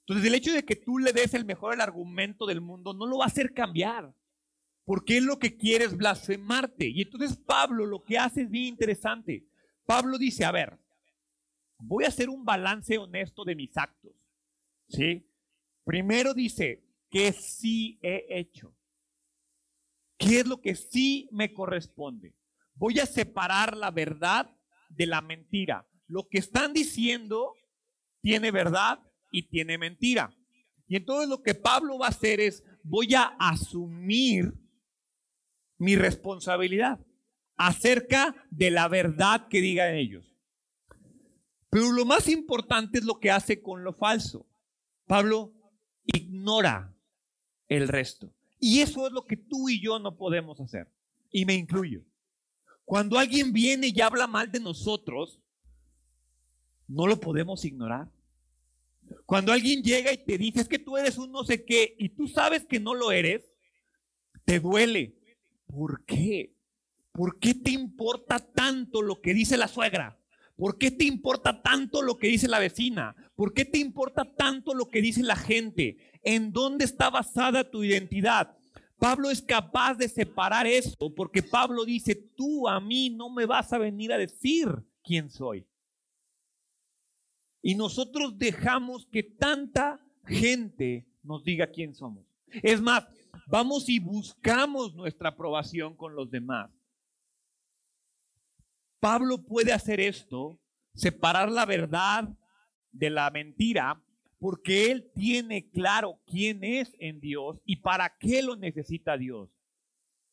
[0.00, 3.18] Entonces el hecho de que tú le des el mejor argumento del mundo no lo
[3.18, 4.14] va a hacer cambiar.
[4.84, 6.88] Porque él lo que quiere es blasfemarte.
[6.88, 9.46] Y entonces Pablo lo que hace es bien interesante.
[9.86, 10.78] Pablo dice, a ver,
[11.78, 14.12] voy a hacer un balance honesto de mis actos.
[14.88, 15.24] ¿Sí?
[15.84, 18.74] Primero dice que sí he hecho.
[20.18, 22.34] ¿Qué es lo que sí me corresponde?
[22.74, 24.50] Voy a separar la verdad
[24.88, 25.86] de la mentira.
[26.06, 27.54] Lo que están diciendo
[28.20, 30.36] tiene verdad y tiene mentira.
[30.86, 34.52] Y entonces lo que Pablo va a hacer es, voy a asumir
[35.78, 37.00] mi responsabilidad
[37.56, 40.36] acerca de la verdad que digan ellos.
[41.70, 44.46] Pero lo más importante es lo que hace con lo falso.
[45.06, 45.54] Pablo
[46.04, 46.94] ignora
[47.68, 48.34] el resto.
[48.58, 50.92] Y eso es lo que tú y yo no podemos hacer.
[51.30, 52.04] Y me incluyo.
[52.84, 55.40] Cuando alguien viene y habla mal de nosotros,
[56.92, 58.08] no lo podemos ignorar.
[59.26, 62.10] Cuando alguien llega y te dice es que tú eres un no sé qué y
[62.10, 63.52] tú sabes que no lo eres,
[64.44, 65.14] te duele.
[65.66, 66.54] ¿Por qué?
[67.12, 70.18] ¿Por qué te importa tanto lo que dice la suegra?
[70.56, 73.16] ¿Por qué te importa tanto lo que dice la vecina?
[73.34, 75.96] ¿Por qué te importa tanto lo que dice la gente?
[76.22, 78.56] ¿En dónde está basada tu identidad?
[78.98, 83.72] Pablo es capaz de separar eso porque Pablo dice, tú a mí no me vas
[83.72, 84.68] a venir a decir
[85.02, 85.66] quién soy.
[87.62, 92.26] Y nosotros dejamos que tanta gente nos diga quién somos.
[92.48, 93.06] Es más,
[93.46, 96.70] vamos y buscamos nuestra aprobación con los demás.
[99.00, 100.60] Pablo puede hacer esto,
[100.94, 102.28] separar la verdad
[102.90, 104.02] de la mentira,
[104.38, 109.50] porque él tiene claro quién es en Dios y para qué lo necesita Dios.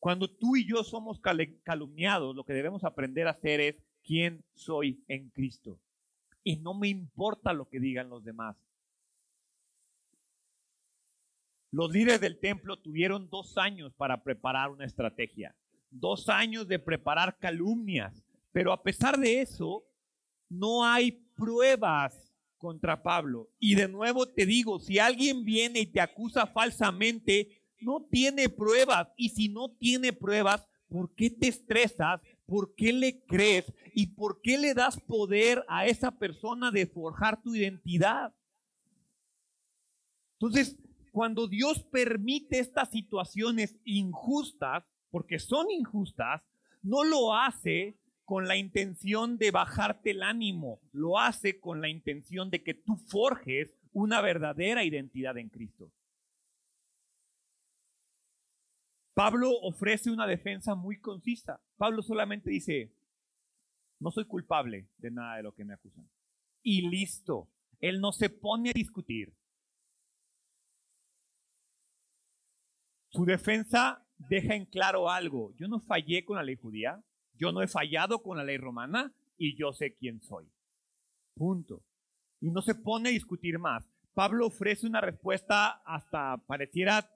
[0.00, 1.20] Cuando tú y yo somos
[1.62, 5.78] calumniados, lo que debemos aprender a hacer es quién soy en Cristo.
[6.42, 8.56] Y no me importa lo que digan los demás.
[11.70, 15.54] Los líderes del templo tuvieron dos años para preparar una estrategia,
[15.90, 19.84] dos años de preparar calumnias, pero a pesar de eso,
[20.48, 23.48] no hay pruebas contra Pablo.
[23.58, 29.08] Y de nuevo te digo, si alguien viene y te acusa falsamente, no tiene pruebas.
[29.16, 32.20] Y si no tiene pruebas, ¿por qué te estresas?
[32.50, 33.72] ¿Por qué le crees?
[33.94, 38.34] ¿Y por qué le das poder a esa persona de forjar tu identidad?
[40.32, 40.76] Entonces,
[41.12, 44.82] cuando Dios permite estas situaciones injustas,
[45.12, 46.42] porque son injustas,
[46.82, 52.50] no lo hace con la intención de bajarte el ánimo, lo hace con la intención
[52.50, 55.92] de que tú forjes una verdadera identidad en Cristo.
[59.14, 61.60] Pablo ofrece una defensa muy concisa.
[61.76, 62.92] Pablo solamente dice,
[63.98, 66.08] no soy culpable de nada de lo que me acusan.
[66.62, 67.48] Y listo.
[67.80, 69.34] Él no se pone a discutir.
[73.08, 75.52] Su defensa deja en claro algo.
[75.56, 77.02] Yo no fallé con la ley judía.
[77.34, 80.46] Yo no he fallado con la ley romana y yo sé quién soy.
[81.34, 81.82] Punto.
[82.40, 83.84] Y no se pone a discutir más.
[84.14, 87.10] Pablo ofrece una respuesta hasta pareciera,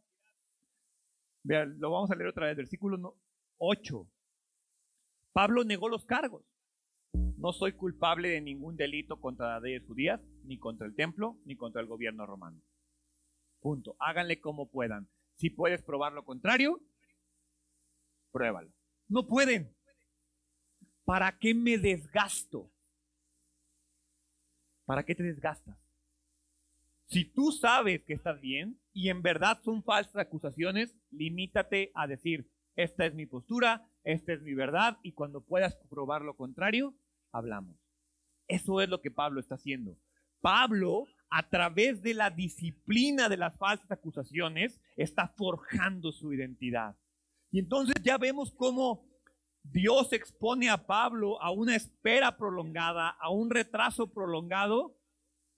[1.44, 3.16] vean, lo vamos a leer otra vez, versículo
[3.58, 4.08] 8.
[5.32, 6.44] Pablo negó los cargos.
[7.12, 11.56] No soy culpable de ningún delito contra las leyes judías, ni contra el templo, ni
[11.56, 12.60] contra el gobierno romano.
[13.60, 13.96] Punto.
[13.98, 15.08] Háganle como puedan.
[15.36, 16.80] Si puedes probar lo contrario,
[18.32, 18.72] pruébalo.
[19.08, 19.74] No pueden.
[21.04, 22.70] ¿Para qué me desgasto?
[24.86, 25.76] ¿Para qué te desgastas?
[27.06, 32.48] Si tú sabes que estás bien y en verdad son falsas acusaciones, limítate a decir,
[32.76, 36.94] esta es mi postura, esta es mi verdad y cuando puedas probar lo contrario,
[37.32, 37.76] hablamos.
[38.46, 39.98] Eso es lo que Pablo está haciendo.
[40.40, 46.96] Pablo, a través de la disciplina de las falsas acusaciones, está forjando su identidad.
[47.50, 49.08] Y entonces ya vemos cómo
[49.64, 54.96] Dios expone a Pablo a una espera prolongada, a un retraso prolongado,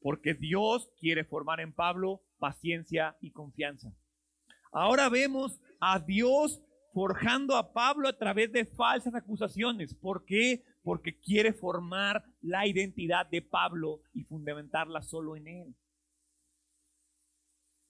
[0.01, 3.93] porque Dios quiere formar en Pablo paciencia y confianza.
[4.73, 6.61] Ahora vemos a Dios
[6.93, 9.95] forjando a Pablo a través de falsas acusaciones.
[9.95, 10.65] ¿Por qué?
[10.83, 15.77] Porque quiere formar la identidad de Pablo y fundamentarla solo en él.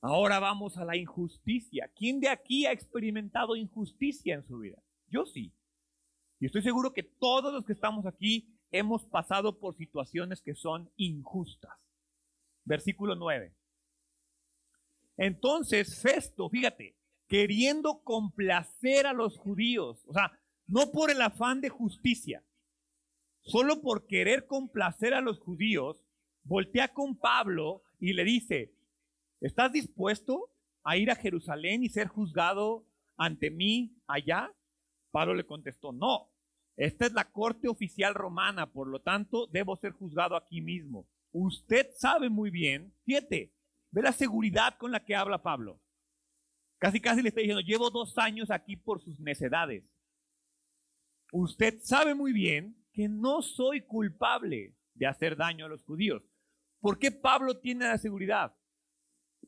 [0.00, 1.90] Ahora vamos a la injusticia.
[1.94, 4.82] ¿Quién de aquí ha experimentado injusticia en su vida?
[5.08, 5.52] Yo sí.
[6.38, 10.90] Y estoy seguro que todos los que estamos aquí hemos pasado por situaciones que son
[10.96, 11.76] injustas.
[12.64, 13.54] Versículo 9.
[15.16, 21.68] Entonces, Festo, fíjate, queriendo complacer a los judíos, o sea, no por el afán de
[21.68, 22.44] justicia,
[23.40, 25.96] solo por querer complacer a los judíos,
[26.44, 28.74] voltea con Pablo y le dice,
[29.40, 30.50] ¿estás dispuesto
[30.82, 34.52] a ir a Jerusalén y ser juzgado ante mí allá?
[35.10, 36.30] Pablo le contestó, no,
[36.76, 41.06] esta es la corte oficial romana, por lo tanto, debo ser juzgado aquí mismo.
[41.32, 43.52] Usted sabe muy bien, fíjate,
[43.90, 45.80] ve la seguridad con la que habla Pablo.
[46.78, 49.84] Casi, casi le está diciendo, llevo dos años aquí por sus necedades.
[51.32, 56.22] Usted sabe muy bien que no soy culpable de hacer daño a los judíos.
[56.80, 58.54] ¿Por qué Pablo tiene la seguridad?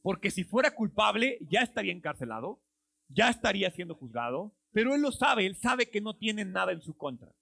[0.02, 2.62] Porque si fuera culpable, ya estaría encarcelado,
[3.08, 6.82] ya estaría siendo juzgado, pero él lo sabe, él sabe que no tiene nada en
[6.82, 7.32] su contra.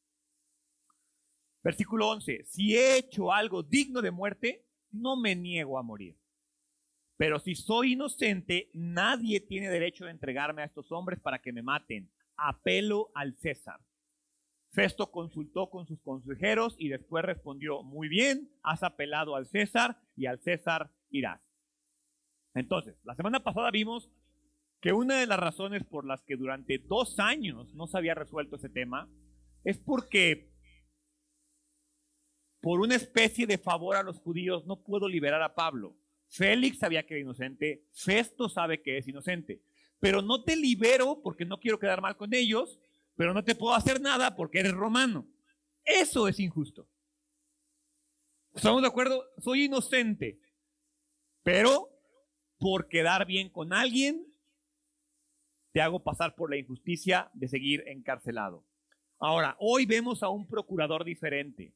[1.62, 6.16] Versículo 11, si he hecho algo digno de muerte, no me niego a morir.
[7.16, 11.62] Pero si soy inocente, nadie tiene derecho de entregarme a estos hombres para que me
[11.62, 12.10] maten.
[12.36, 13.80] Apelo al César.
[14.72, 20.26] Festo consultó con sus consejeros y después respondió, muy bien, has apelado al César y
[20.26, 21.40] al César irás.
[22.54, 24.10] Entonces, la semana pasada vimos
[24.80, 28.56] que una de las razones por las que durante dos años no se había resuelto
[28.56, 29.08] ese tema
[29.64, 30.52] es porque
[32.60, 35.96] por una especie de favor a los judíos no puedo liberar a Pablo.
[36.28, 39.62] Félix sabía que era inocente, Festo sabe que es inocente,
[40.00, 42.78] pero no te libero porque no quiero quedar mal con ellos,
[43.14, 45.26] pero no te puedo hacer nada porque eres romano.
[45.84, 46.88] Eso es injusto.
[48.54, 49.24] ¿Estamos de acuerdo?
[49.38, 50.40] Soy inocente,
[51.42, 51.90] pero
[52.58, 54.26] por quedar bien con alguien,
[55.72, 58.64] te hago pasar por la injusticia de seguir encarcelado.
[59.18, 61.74] Ahora, hoy vemos a un procurador diferente.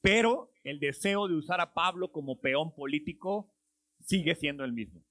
[0.00, 3.54] Pero el deseo de usar a Pablo como peón político
[4.00, 5.04] sigue siendo el mismo.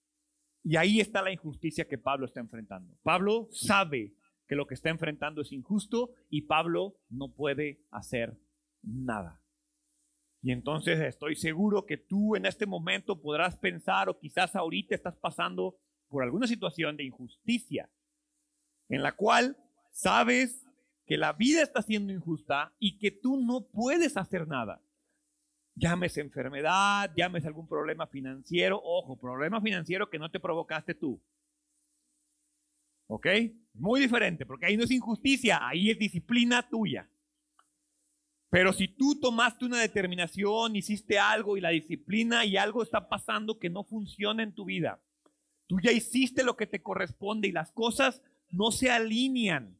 [0.64, 2.98] Y ahí está la injusticia que Pablo está enfrentando.
[3.04, 4.14] Pablo sabe
[4.48, 8.38] que lo que está enfrentando es injusto y Pablo no puede hacer
[8.82, 9.42] nada.
[10.42, 15.16] Y entonces estoy seguro que tú en este momento podrás pensar o quizás ahorita estás
[15.18, 17.90] pasando por alguna situación de injusticia
[18.88, 19.58] en la cual
[19.92, 20.66] sabes
[21.10, 24.80] que la vida está siendo injusta y que tú no puedes hacer nada.
[25.74, 28.80] Llámese enfermedad, llámese algún problema financiero.
[28.84, 31.20] Ojo, problema financiero que no te provocaste tú.
[33.08, 33.26] ¿Ok?
[33.74, 37.10] Muy diferente, porque ahí no es injusticia, ahí es disciplina tuya.
[38.52, 43.58] Pero si tú tomaste una determinación, hiciste algo y la disciplina y algo está pasando
[43.58, 45.02] que no funciona en tu vida,
[45.66, 49.79] tú ya hiciste lo que te corresponde y las cosas no se alinean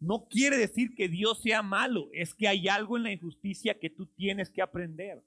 [0.00, 3.90] no quiere decir que Dios sea malo, es que hay algo en la injusticia que
[3.90, 5.22] tú tienes que aprender.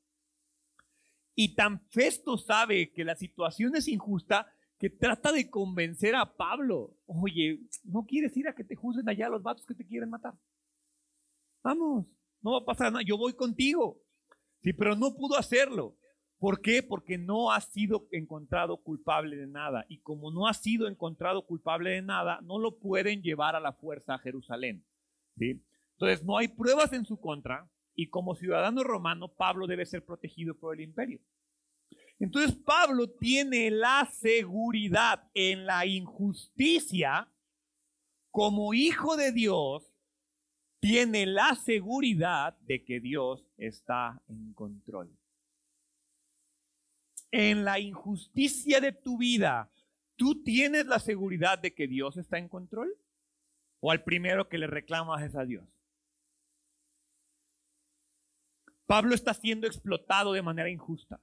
[1.36, 6.98] Y tan Festo sabe que la situación es injusta que trata de convencer a Pablo.
[7.06, 10.34] Oye, ¿no quieres ir a que te juzguen allá los vatos que te quieren matar?
[11.64, 12.08] Vamos,
[12.42, 14.02] no va a pasar nada, yo voy contigo.
[14.62, 15.96] Sí, pero no pudo hacerlo.
[16.44, 16.84] ¿Por qué?
[16.84, 19.86] Porque no ha sido encontrado culpable de nada.
[19.88, 23.72] Y como no ha sido encontrado culpable de nada, no lo pueden llevar a la
[23.72, 24.86] fuerza a Jerusalén.
[25.38, 25.64] ¿sí?
[25.94, 27.72] Entonces, no hay pruebas en su contra.
[27.96, 31.22] Y como ciudadano romano, Pablo debe ser protegido por el imperio.
[32.20, 37.32] Entonces Pablo tiene la seguridad en la injusticia
[38.32, 39.96] como hijo de Dios,
[40.82, 45.18] tiene la seguridad de que Dios está en control.
[47.36, 49.72] En la injusticia de tu vida,
[50.18, 52.96] ¿tú tienes la seguridad de que Dios está en control?
[53.80, 55.68] ¿O al primero que le reclamas es a Dios?
[58.86, 61.20] Pablo está siendo explotado de manera injusta.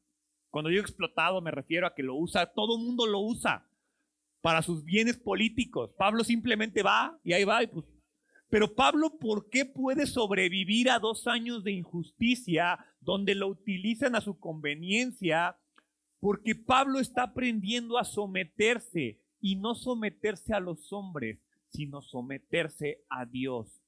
[0.50, 3.70] Cuando digo explotado me refiero a que lo usa, todo el mundo lo usa
[4.40, 5.94] para sus bienes políticos.
[5.96, 7.86] Pablo simplemente va y ahí va pues.
[8.48, 14.20] Pero Pablo, ¿por qué puede sobrevivir a dos años de injusticia donde lo utilizan a
[14.20, 15.56] su conveniencia?
[16.20, 21.40] Porque Pablo está aprendiendo a someterse y no someterse a los hombres,
[21.70, 23.80] sino someterse a Dios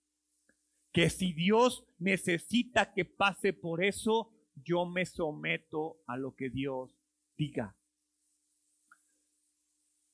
[0.93, 6.95] que si Dios necesita que pase por eso, yo me someto a lo que Dios
[7.37, 7.75] diga.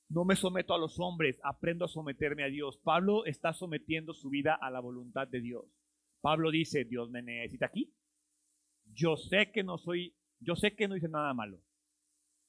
[0.07, 2.77] No me someto a los hombres, aprendo a someterme a Dios.
[2.77, 5.65] Pablo está sometiendo su vida a la voluntad de Dios.
[6.21, 7.93] Pablo dice, Dios me necesita aquí.
[8.85, 11.61] Yo sé que no soy, yo sé que no hice nada malo.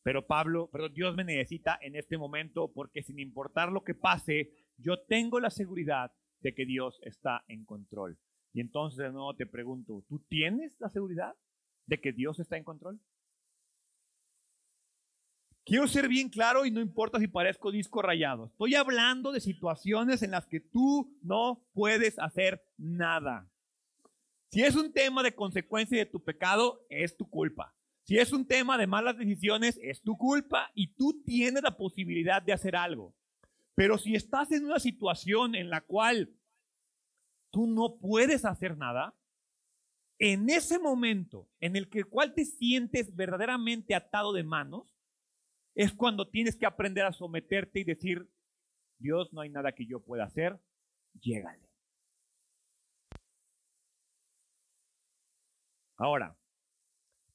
[0.03, 4.51] Pero Pablo, pero Dios me necesita en este momento porque sin importar lo que pase,
[4.79, 8.19] yo tengo la seguridad de que Dios está en control.
[8.53, 11.35] Y entonces de nuevo te pregunto, ¿tú tienes la seguridad
[11.87, 13.01] de que Dios está en control?
[15.65, 18.47] Quiero ser bien claro y no importa si parezco disco rayado.
[18.47, 23.49] Estoy hablando de situaciones en las que tú no puedes hacer nada.
[24.49, 27.73] Si es un tema de consecuencia de tu pecado, es tu culpa.
[28.11, 32.43] Si es un tema de malas decisiones, es tu culpa y tú tienes la posibilidad
[32.43, 33.15] de hacer algo.
[33.77, 36.35] Pero si estás en una situación en la cual
[37.53, 39.15] tú no puedes hacer nada,
[40.19, 44.99] en ese momento en el que cual te sientes verdaderamente atado de manos,
[45.77, 48.29] es cuando tienes que aprender a someterte y decir,
[48.99, 50.59] Dios, no hay nada que yo pueda hacer,
[51.15, 51.71] llégale.
[55.97, 56.40] Ahora,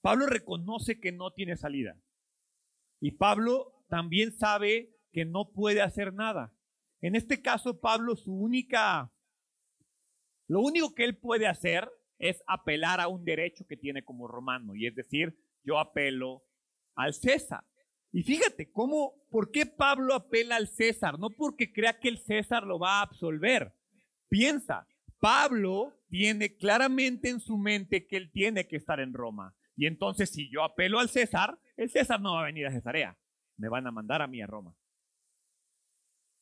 [0.05, 1.99] Pablo reconoce que no tiene salida.
[3.01, 6.53] Y Pablo también sabe que no puede hacer nada.
[7.01, 9.11] En este caso, Pablo, su única,
[10.47, 11.89] lo único que él puede hacer
[12.19, 16.43] es apelar a un derecho que tiene como romano, y es decir, yo apelo
[16.93, 17.63] al César.
[18.11, 21.17] Y fíjate cómo, ¿por qué Pablo apela al César?
[21.17, 23.73] No porque crea que el César lo va a absolver.
[24.29, 24.87] Piensa,
[25.19, 29.55] Pablo tiene claramente en su mente que él tiene que estar en Roma.
[29.75, 33.17] Y entonces, si yo apelo al César, el César no va a venir a Cesarea.
[33.57, 34.75] Me van a mandar a mí a Roma.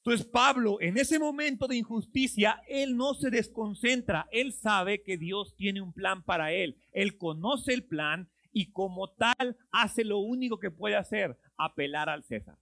[0.06, 5.56] Entonces Pablo, en ese momento de injusticia, él no se desconcentra, él sabe que Dios
[5.56, 10.60] tiene un plan para él, él conoce el plan y como tal hace lo único
[10.60, 12.58] que puede hacer, apelar al César.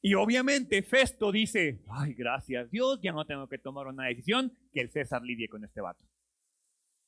[0.00, 4.82] Y obviamente Festo dice, ay, gracias Dios, ya no tengo que tomar una decisión, que
[4.82, 6.04] el César lidie con este vato.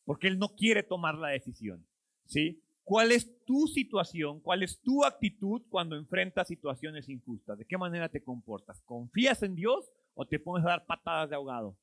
[0.04, 1.86] Porque él no quiere tomar la decisión,
[2.26, 2.62] ¿sí?
[2.84, 4.40] ¿Cuál es tu situación?
[4.40, 7.56] ¿Cuál es tu actitud cuando enfrentas situaciones injustas?
[7.56, 8.82] ¿De qué manera te comportas?
[8.82, 11.78] ¿Confías en Dios o te pones a dar patadas de ahogado?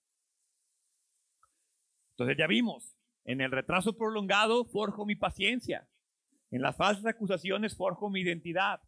[2.12, 2.96] Entonces ya vimos,
[3.26, 5.88] en el retraso prolongado forjo mi paciencia.
[6.52, 8.82] En las falsas acusaciones forjo mi identidad.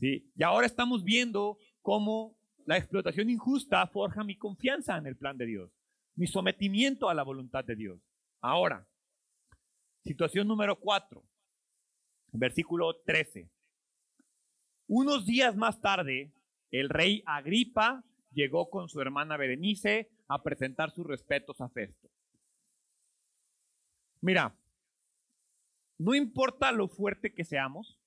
[0.00, 0.30] ¿sí?
[0.36, 5.46] Y ahora estamos viendo cómo la explotación injusta forja mi confianza en el plan de
[5.46, 5.70] Dios,
[6.14, 8.00] mi sometimiento a la voluntad de Dios.
[8.46, 8.86] Ahora,
[10.04, 11.24] situación número cuatro
[12.30, 13.50] versículo 13.
[14.86, 16.30] Unos días más tarde,
[16.70, 22.10] el rey Agripa llegó con su hermana Berenice a presentar sus respetos a Festo.
[24.20, 24.54] Mira,
[25.96, 27.98] no importa lo fuerte que seamos,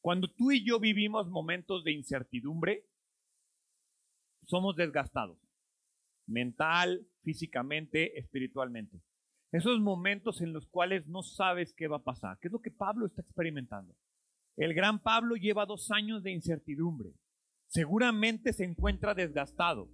[0.00, 2.88] cuando tú y yo vivimos momentos de incertidumbre,
[4.46, 5.38] somos desgastados,
[6.26, 9.00] mental, físicamente, espiritualmente.
[9.52, 12.38] Esos momentos en los cuales no sabes qué va a pasar.
[12.40, 13.94] ¿Qué es lo que Pablo está experimentando?
[14.56, 17.12] El gran Pablo lleva dos años de incertidumbre.
[17.66, 19.90] Seguramente se encuentra desgastado.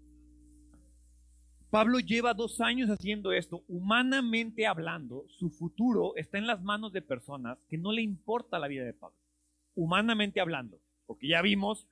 [1.71, 3.65] Pablo lleva dos años haciendo esto.
[3.69, 8.69] Humanamente hablando, su futuro está en las manos de personas que no le importa la
[8.69, 9.19] vida de Pablo.
[9.75, 10.81] Humanamente hablando.
[11.07, 11.89] Porque ya vimos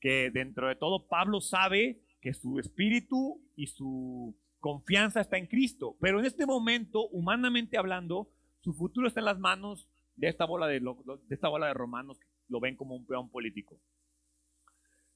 [0.00, 5.96] que dentro de todo Pablo sabe que su espíritu y su confianza está en Cristo.
[6.00, 10.66] Pero en este momento, humanamente hablando, su futuro está en las manos de esta bola
[10.66, 13.80] de, de, esta bola de romanos que lo ven como un peón político.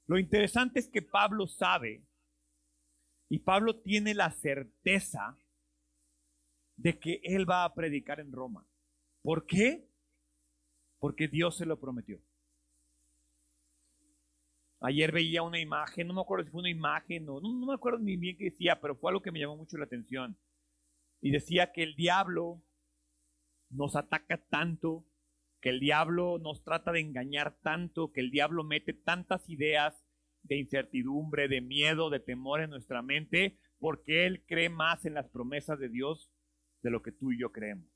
[0.06, 2.06] Lo interesante es que Pablo sabe
[3.28, 5.36] y Pablo tiene la certeza
[6.76, 8.64] de que él va a predicar en Roma.
[9.20, 9.90] ¿Por qué?
[11.00, 12.20] Porque Dios se lo prometió.
[14.80, 17.98] Ayer veía una imagen, no me acuerdo si fue una imagen o no, me acuerdo
[17.98, 20.38] ni bien qué decía, pero fue algo que me llamó mucho la atención.
[21.20, 22.62] Y decía que el diablo
[23.68, 25.04] nos ataca tanto,
[25.60, 30.02] que el diablo nos trata de engañar tanto, que el diablo mete tantas ideas
[30.44, 35.28] de incertidumbre, de miedo, de temor en nuestra mente, porque él cree más en las
[35.28, 36.30] promesas de Dios
[36.82, 37.86] de lo que tú y yo creemos.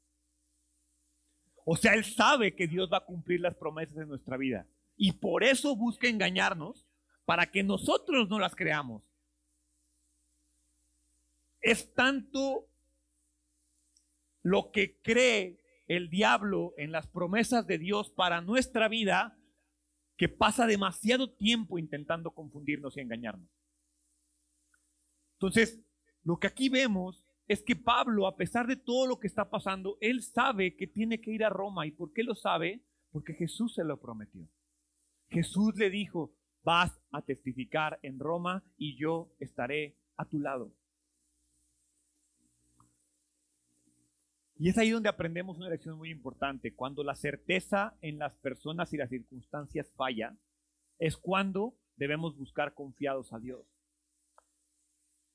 [1.65, 4.69] O sea, él sabe que Dios va a cumplir las promesas de nuestra vida.
[4.97, 6.87] Y por eso busca engañarnos
[7.25, 9.03] para que nosotros no las creamos.
[11.61, 12.69] Es tanto
[14.43, 19.39] lo que cree el diablo en las promesas de Dios para nuestra vida
[20.17, 23.51] que pasa demasiado tiempo intentando confundirnos y engañarnos.
[25.35, 25.81] Entonces,
[26.23, 29.99] lo que aquí vemos es que Pablo, a pesar de todo lo que está pasando,
[30.01, 31.87] él sabe que tiene que ir a Roma.
[31.87, 32.83] ¿Y por qué lo sabe?
[33.11, 34.49] Porque Jesús se lo prometió.
[35.35, 36.33] Jesús le dijo,
[36.63, 40.73] vas a testificar en Roma y yo estaré a tu lado.
[44.57, 46.73] Y es ahí donde aprendemos una lección muy importante.
[46.77, 50.37] Cuando la certeza en las personas y las circunstancias falla,
[51.01, 53.67] es cuando debemos buscar confiados a Dios.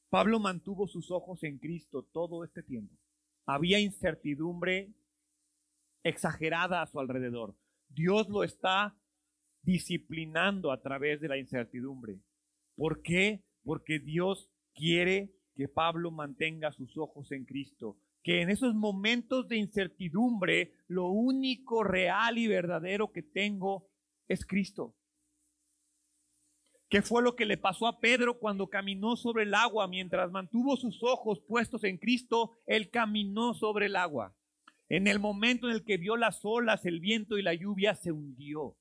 [0.10, 2.96] Pablo mantuvo sus ojos en Cristo todo este tiempo.
[3.46, 4.94] Había incertidumbre
[6.04, 7.54] exagerada a su alrededor.
[7.90, 8.96] Dios lo está
[9.62, 12.20] disciplinando a través de la incertidumbre.
[12.76, 13.44] ¿Por qué?
[13.64, 19.58] Porque Dios quiere que Pablo mantenga sus ojos en Cristo, que en esos momentos de
[19.58, 23.90] incertidumbre lo único real y verdadero que tengo
[24.28, 24.96] es Cristo.
[26.90, 29.88] ¿Qué fue lo que le pasó a Pedro cuando caminó sobre el agua?
[29.88, 34.36] Mientras mantuvo sus ojos puestos en Cristo, él caminó sobre el agua.
[34.88, 38.12] En el momento en el que vio las olas, el viento y la lluvia, se
[38.12, 38.76] hundió.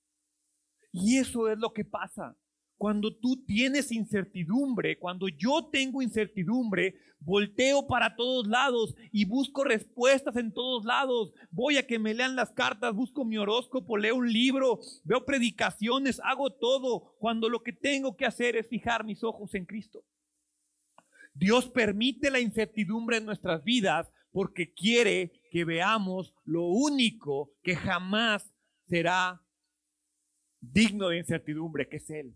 [0.93, 2.37] Y eso es lo que pasa.
[2.77, 10.37] Cuando tú tienes incertidumbre, cuando yo tengo incertidumbre, volteo para todos lados y busco respuestas
[10.37, 11.33] en todos lados.
[11.51, 16.21] Voy a que me lean las cartas, busco mi horóscopo, leo un libro, veo predicaciones,
[16.23, 20.05] hago todo, cuando lo que tengo que hacer es fijar mis ojos en Cristo.
[21.35, 28.53] Dios permite la incertidumbre en nuestras vidas porque quiere que veamos lo único que jamás
[28.87, 29.43] será
[30.61, 32.35] digno de incertidumbre, que es Él.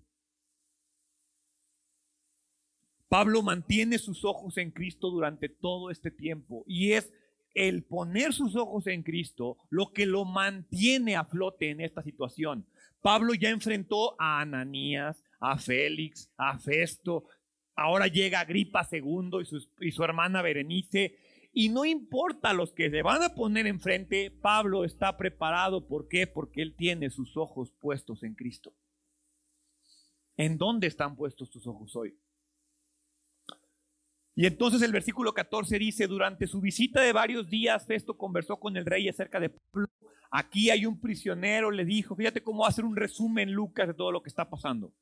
[3.09, 7.13] Pablo mantiene sus ojos en Cristo durante todo este tiempo y es
[7.55, 12.67] el poner sus ojos en Cristo lo que lo mantiene a flote en esta situación.
[13.03, 17.25] Pablo ya enfrentó a Ananías, a Félix, a Festo,
[17.77, 21.17] ahora llega Agripa II y su, y su hermana Berenice,
[21.53, 25.87] y no importa los que se van a poner enfrente, Pablo está preparado.
[25.87, 26.27] ¿Por qué?
[26.27, 28.75] Porque él tiene sus ojos puestos en Cristo.
[30.37, 32.19] ¿En dónde están puestos tus ojos hoy?
[34.35, 38.79] Y entonces el versículo 14 dice, durante su visita de varios días, Festo conversó con
[38.79, 39.89] el rey acerca de Pablo.
[40.31, 44.23] Aquí hay un prisionero, le dijo, fíjate cómo hacer un resumen Lucas de todo lo
[44.23, 44.95] que está pasando.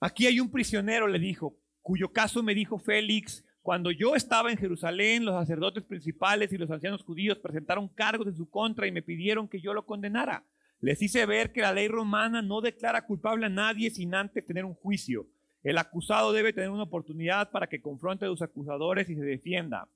[0.00, 4.58] Aquí hay un prisionero, le dijo, cuyo caso me dijo Félix, cuando yo estaba en
[4.58, 9.02] Jerusalén, los sacerdotes principales y los ancianos judíos presentaron cargos en su contra y me
[9.02, 10.44] pidieron que yo lo condenara.
[10.80, 14.64] Les hice ver que la ley romana no declara culpable a nadie sin antes tener
[14.64, 15.28] un juicio.
[15.62, 19.88] El acusado debe tener una oportunidad para que confronte a los acusadores y se defienda.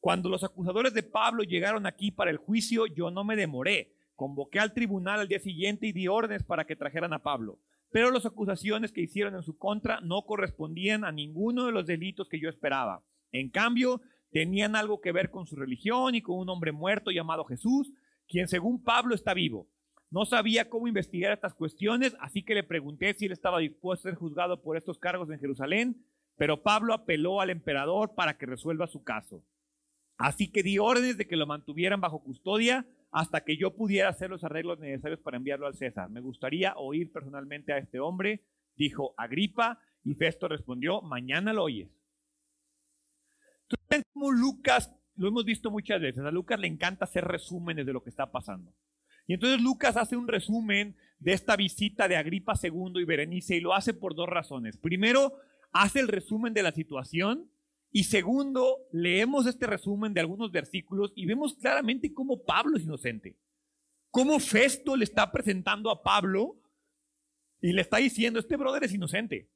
[0.00, 3.92] Cuando los acusadores de Pablo llegaron aquí para el juicio, yo no me demoré.
[4.16, 7.60] Convoqué al tribunal al día siguiente y di órdenes para que trajeran a Pablo
[7.96, 12.28] pero las acusaciones que hicieron en su contra no correspondían a ninguno de los delitos
[12.28, 13.02] que yo esperaba.
[13.32, 17.46] En cambio, tenían algo que ver con su religión y con un hombre muerto llamado
[17.46, 17.90] Jesús,
[18.28, 19.70] quien según Pablo está vivo.
[20.10, 24.10] No sabía cómo investigar estas cuestiones, así que le pregunté si él estaba dispuesto a
[24.10, 26.04] ser juzgado por estos cargos en Jerusalén,
[26.36, 29.42] pero Pablo apeló al emperador para que resuelva su caso.
[30.18, 34.30] Así que di órdenes de que lo mantuvieran bajo custodia hasta que yo pudiera hacer
[34.30, 36.10] los arreglos necesarios para enviarlo al César.
[36.10, 38.44] Me gustaría oír personalmente a este hombre,
[38.76, 41.90] dijo Agripa, y Festo respondió, mañana lo oyes.
[43.68, 47.92] Entonces, como Lucas, lo hemos visto muchas veces, a Lucas le encanta hacer resúmenes de
[47.92, 48.72] lo que está pasando.
[49.26, 53.60] Y entonces Lucas hace un resumen de esta visita de Agripa II y Berenice y
[53.60, 54.76] lo hace por dos razones.
[54.76, 55.32] Primero,
[55.72, 57.50] hace el resumen de la situación
[57.90, 63.36] y segundo, leemos este resumen de algunos versículos y vemos claramente cómo Pablo es inocente.
[64.10, 66.60] Cómo Festo le está presentando a Pablo
[67.60, 69.50] y le está diciendo, este brother es inocente.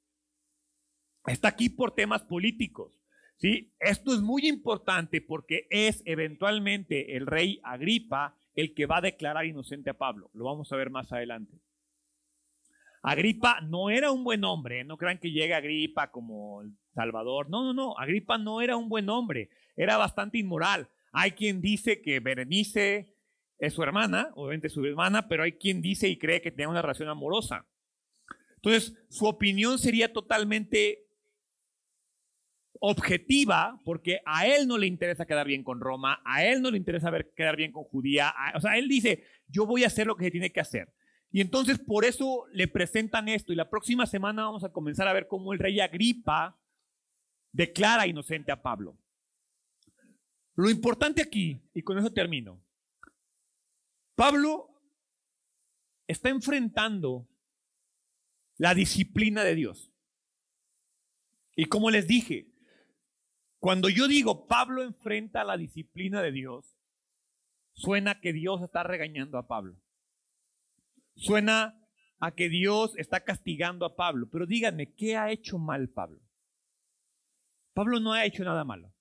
[1.27, 2.97] Está aquí por temas políticos.
[3.37, 3.73] ¿Sí?
[3.79, 9.47] Esto es muy importante porque es eventualmente el rey Agripa el que va a declarar
[9.47, 10.31] inocente a Pablo.
[10.35, 11.59] Lo vamos a ver más adelante.
[13.03, 14.85] Agripa no era un buen hombre, ¿eh?
[14.85, 17.49] no crean que llega Agripa como el Salvador.
[17.51, 20.89] No, no, no, Agripa no era un buen hombre, era bastante inmoral.
[21.13, 23.15] Hay quien dice que Berenice
[23.59, 26.83] es su hermana, obviamente su hermana, pero hay quien dice y cree que tenía una
[26.83, 27.67] relación amorosa.
[28.57, 31.07] Entonces, su opinión sería totalmente
[32.81, 36.79] objetiva, porque a él no le interesa quedar bien con Roma, a él no le
[36.79, 40.17] interesa ver, quedar bien con Judía, o sea, él dice, yo voy a hacer lo
[40.17, 40.93] que se tiene que hacer.
[41.31, 45.13] Y entonces por eso le presentan esto y la próxima semana vamos a comenzar a
[45.13, 46.59] ver cómo el rey Agripa
[47.53, 48.99] declara inocente a Pablo.
[50.55, 52.63] Lo importante aquí, y con eso termino,
[54.15, 54.69] Pablo
[56.07, 57.29] está enfrentando
[58.59, 59.91] la disciplina de Dios.
[61.57, 62.53] Y como les dije,
[63.59, 66.77] cuando yo digo Pablo enfrenta la disciplina de Dios,
[67.73, 69.81] suena que Dios está regañando a Pablo.
[71.17, 71.81] Suena
[72.19, 74.29] a que Dios está castigando a Pablo.
[74.31, 76.21] Pero díganme, ¿qué ha hecho mal Pablo?
[77.75, 78.93] Pablo no ha hecho nada malo.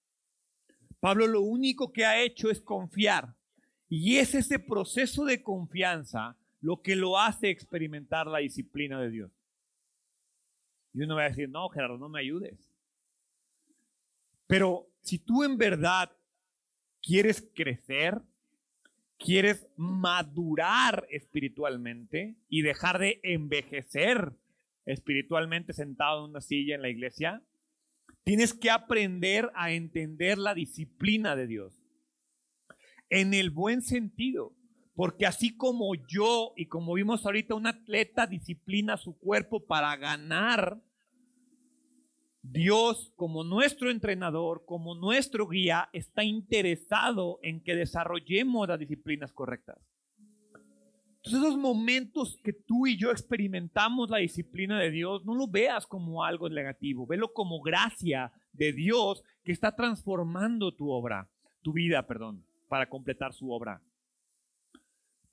[0.99, 3.35] Pablo lo único que ha hecho es confiar.
[3.87, 9.31] Y es ese proceso de confianza lo que lo hace experimentar la disciplina de Dios.
[10.93, 12.71] Y uno va a decir, no, Gerardo, no me ayudes.
[14.47, 16.11] Pero si tú en verdad
[17.01, 18.21] quieres crecer,
[19.17, 24.33] quieres madurar espiritualmente y dejar de envejecer
[24.85, 27.43] espiritualmente sentado en una silla en la iglesia,
[28.29, 31.81] tienes que aprender a entender la disciplina de Dios.
[33.09, 34.53] En el buen sentido,
[34.93, 40.79] porque así como yo y como vimos ahorita, un atleta disciplina su cuerpo para ganar,
[42.43, 49.88] Dios, como nuestro entrenador, como nuestro guía, está interesado en que desarrollemos las disciplinas correctas.
[51.21, 55.85] Entonces, esos momentos que tú y yo experimentamos la disciplina de Dios, no lo veas
[55.85, 61.29] como algo negativo, velo como gracia de Dios que está transformando tu obra,
[61.61, 63.81] tu vida, perdón, para completar su obra.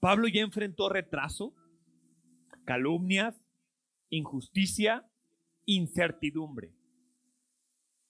[0.01, 1.55] Pablo ya enfrentó retraso,
[2.65, 3.47] calumnias,
[4.11, 5.09] injusticia,
[5.67, 6.73] incertidumbre.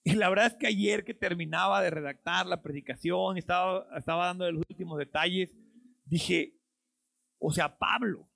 [0.02, 4.50] Y la verdad es que ayer que terminaba de redactar la predicación, estaba, estaba dando
[4.50, 5.54] los últimos detalles,
[6.04, 6.54] dije,
[7.39, 8.28] o sea, Pablo,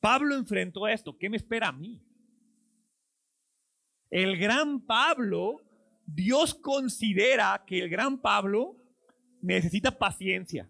[0.00, 2.04] Pablo enfrentó esto, ¿qué me espera a mí?
[4.10, 5.62] El gran Pablo,
[6.04, 8.76] Dios considera que el gran Pablo
[9.40, 10.68] necesita paciencia.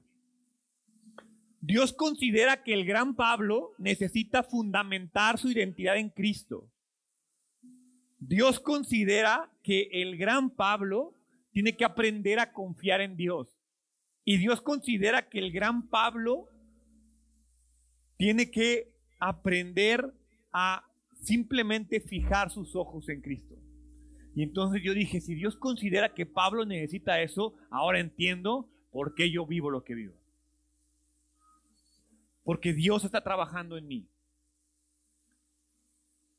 [1.60, 6.70] Dios considera que el gran Pablo necesita fundamentar su identidad en Cristo.
[8.18, 11.16] Dios considera que el gran Pablo
[11.52, 13.61] tiene que aprender a confiar en Dios.
[14.24, 16.48] Y Dios considera que el gran Pablo
[18.16, 20.12] tiene que aprender
[20.52, 20.84] a
[21.20, 23.56] simplemente fijar sus ojos en Cristo.
[24.34, 29.30] Y entonces yo dije, si Dios considera que Pablo necesita eso, ahora entiendo por qué
[29.30, 30.14] yo vivo lo que vivo.
[32.44, 34.08] Porque Dios está trabajando en mí.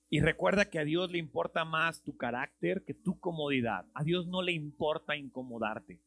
[0.10, 3.86] Y recuerda que a Dios le importa más tu carácter que tu comodidad.
[3.94, 6.00] A Dios no le importa incomodarte.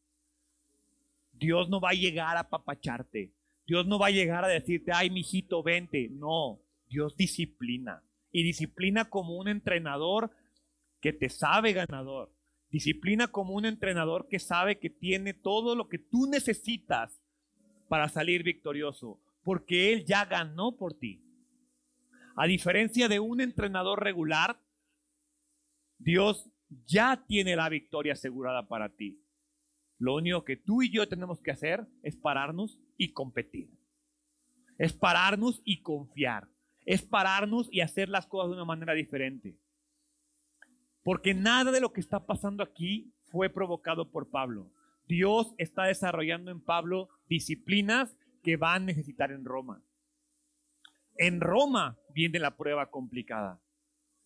[1.37, 3.33] Dios no va a llegar a papacharte.
[3.65, 6.09] Dios no va a llegar a decirte, ay, mijito, vente.
[6.09, 8.03] No, Dios disciplina.
[8.31, 10.31] Y disciplina como un entrenador
[11.01, 12.33] que te sabe ganador.
[12.69, 17.21] Disciplina como un entrenador que sabe que tiene todo lo que tú necesitas
[17.87, 19.19] para salir victorioso.
[19.43, 21.23] Porque Él ya ganó por ti.
[22.35, 24.61] A diferencia de un entrenador regular,
[25.97, 26.49] Dios
[26.85, 29.19] ya tiene la victoria asegurada para ti.
[29.97, 33.69] Lo único que tú y yo tenemos que hacer es pararnos y competir.
[34.77, 36.47] Es pararnos y confiar.
[36.85, 39.57] Es pararnos y hacer las cosas de una manera diferente.
[41.03, 44.71] Porque nada de lo que está pasando aquí fue provocado por Pablo.
[45.07, 49.83] Dios está desarrollando en Pablo disciplinas que va a necesitar en Roma.
[51.15, 53.61] En Roma viene la prueba complicada.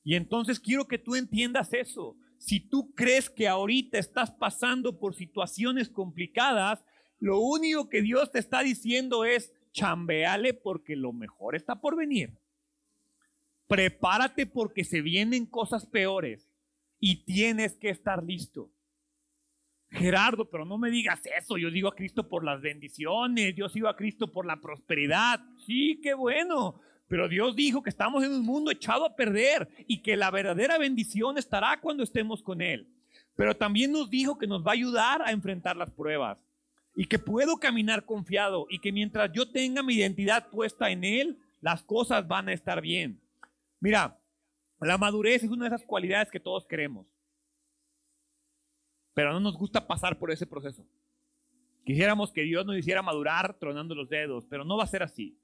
[0.04, 2.18] Y entonces quiero que tú entiendas eso.
[2.42, 6.84] Si tú crees que ahorita estás pasando por situaciones complicadas,
[7.20, 12.36] lo único que Dios te está diciendo es, chambeale porque lo mejor está por venir.
[13.68, 16.50] Prepárate porque se vienen cosas peores
[17.00, 18.72] y tienes que estar listo.
[19.92, 21.60] Gerardo, pero no me digas eso.
[21.60, 25.42] Yo digo a Cristo por las bendiciones, yo sigo a Cristo por la prosperidad.
[25.68, 26.82] Sí, qué bueno.
[27.12, 30.78] Pero Dios dijo que estamos en un mundo echado a perder y que la verdadera
[30.78, 32.88] bendición estará cuando estemos con Él.
[33.36, 36.38] Pero también nos dijo que nos va a ayudar a enfrentar las pruebas
[36.96, 41.38] y que puedo caminar confiado y que mientras yo tenga mi identidad puesta en Él,
[41.60, 43.20] las cosas van a estar bien.
[43.82, 44.18] Mira,
[44.80, 47.08] la madurez es una de esas cualidades que todos queremos,
[49.14, 50.88] pero no nos gusta pasar por ese proceso.
[51.84, 55.41] Quisiéramos que Dios nos hiciera madurar tronando los dedos, pero no va a ser así.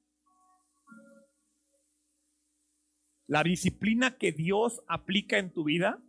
[3.27, 6.01] La disciplina que Dios aplica en tu vida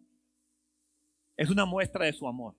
[1.36, 2.54] es una muestra de su amor.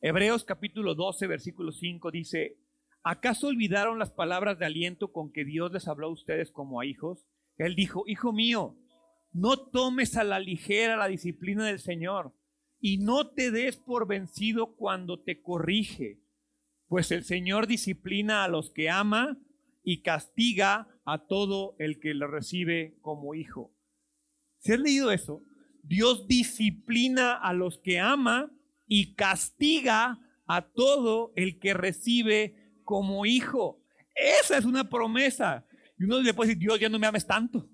[0.00, 2.56] Hebreos capítulo 12, versículo 5 dice,
[3.02, 6.86] ¿acaso olvidaron las palabras de aliento con que Dios les habló a ustedes como a
[6.86, 7.26] hijos?
[7.56, 8.76] Él dijo, Hijo mío,
[9.32, 12.32] no tomes a la ligera la disciplina del Señor
[12.78, 16.20] y no te des por vencido cuando te corrige,
[16.86, 19.36] pues el Señor disciplina a los que ama
[19.84, 23.72] y castiga a todo el que le recibe como hijo.
[24.58, 25.42] ¿Se has leído eso?
[25.82, 28.50] Dios disciplina a los que ama
[28.86, 33.82] y castiga a todo el que recibe como hijo.
[34.14, 35.66] Esa es una promesa.
[35.98, 37.68] Y uno le puede decir, Dios, ya no me ames tanto.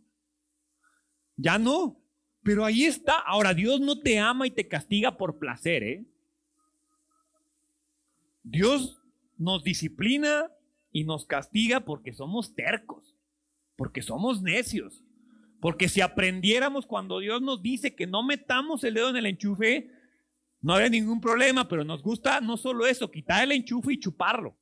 [1.36, 2.02] Ya no.
[2.42, 3.18] Pero ahí está.
[3.18, 6.06] Ahora, Dios no te ama y te castiga por placer, ¿eh?
[8.42, 9.00] Dios
[9.36, 10.50] nos disciplina
[10.92, 13.16] y nos castiga porque somos tercos,
[13.76, 15.04] porque somos necios.
[15.60, 19.90] Porque si aprendiéramos cuando Dios nos dice que no metamos el dedo en el enchufe,
[20.62, 24.56] no había ningún problema, pero nos gusta no solo eso, quitar el enchufe y chuparlo.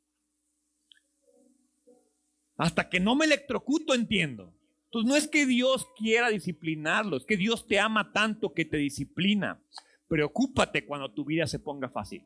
[2.57, 4.53] Hasta que no me electrocuto entiendo.
[4.87, 8.79] Entonces no es que Dios quiera disciplinarlo, es que Dios te ama tanto que te
[8.79, 9.63] disciplina.
[10.09, 12.25] Preocúpate cuando tu vida se ponga fácil.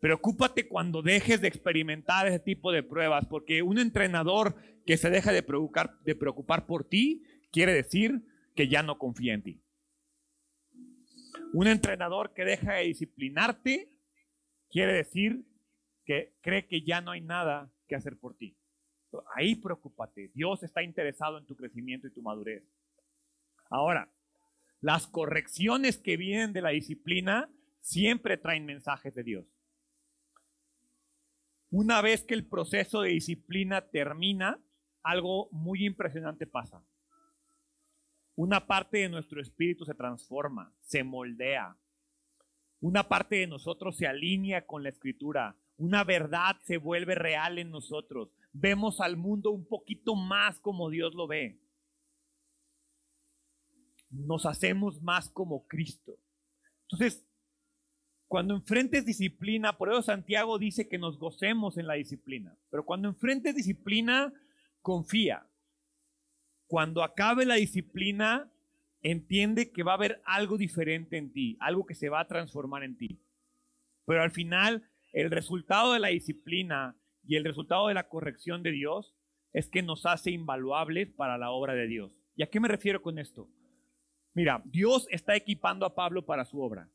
[0.00, 4.54] Preocúpate cuando dejes de experimentar ese tipo de pruebas, porque un entrenador
[4.86, 8.22] que se deja de preocupar, de preocupar por ti quiere decir
[8.54, 9.62] que ya no confía en ti.
[11.52, 13.90] Un entrenador que deja de disciplinarte
[14.70, 15.44] quiere decir
[16.04, 18.56] que cree que ya no hay nada que hacer por ti.
[19.34, 20.30] Ahí preocúpate.
[20.34, 22.62] Dios está interesado en tu crecimiento y tu madurez.
[23.70, 24.12] Ahora,
[24.80, 29.57] las correcciones que vienen de la disciplina siempre traen mensajes de Dios.
[31.70, 34.60] Una vez que el proceso de disciplina termina,
[35.02, 36.82] algo muy impresionante pasa
[38.38, 41.76] una parte de nuestro espíritu se transforma, se moldea.
[42.80, 45.56] Una parte de nosotros se alinea con la escritura.
[45.76, 48.30] Una verdad se vuelve real en nosotros.
[48.52, 51.58] Vemos al mundo un poquito más como Dios lo ve.
[54.08, 56.16] Nos hacemos más como Cristo.
[56.82, 57.26] Entonces,
[58.28, 62.56] cuando enfrentes disciplina, por eso Santiago dice que nos gocemos en la disciplina.
[62.70, 64.32] Pero cuando enfrentes disciplina,
[64.82, 65.48] confía
[66.68, 68.52] cuando acabe la disciplina,
[69.00, 72.84] entiende que va a haber algo diferente en ti, algo que se va a transformar
[72.84, 73.18] en ti.
[74.04, 76.94] Pero al final, el resultado de la disciplina
[77.26, 79.16] y el resultado de la corrección de Dios
[79.54, 82.20] es que nos hace invaluables para la obra de Dios.
[82.36, 83.48] ¿Y a qué me refiero con esto?
[84.34, 86.90] Mira, Dios está equipando a Pablo para su obra.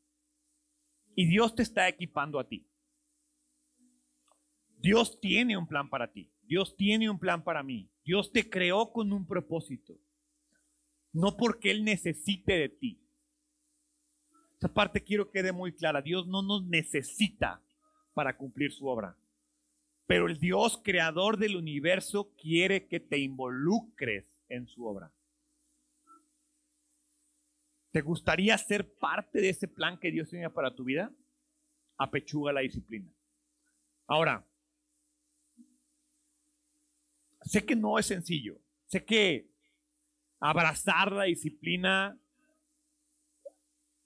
[1.14, 2.66] Y Dios te está equipando a ti.
[4.78, 6.30] Dios tiene un plan para ti.
[6.42, 7.90] Dios tiene un plan para mí.
[8.04, 9.98] Dios te creó con un propósito.
[11.12, 13.00] No porque Él necesite de ti.
[14.58, 16.02] Esa parte quiero que quede muy clara.
[16.02, 17.62] Dios no nos necesita
[18.12, 19.16] para cumplir su obra.
[20.06, 25.12] Pero el Dios creador del universo quiere que te involucres en su obra.
[27.94, 31.12] ¿Te gustaría ser parte de ese plan que Dios tenía para tu vida?
[31.96, 33.08] Apechuga la disciplina.
[34.08, 34.44] Ahora,
[37.42, 38.58] sé que no es sencillo.
[38.86, 39.48] Sé que
[40.40, 42.18] abrazar la disciplina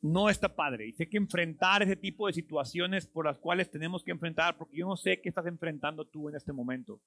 [0.02, 0.88] no está padre.
[0.88, 4.76] Y sé que enfrentar ese tipo de situaciones por las cuales tenemos que enfrentar, porque
[4.76, 7.00] yo no sé qué estás enfrentando tú en este momento.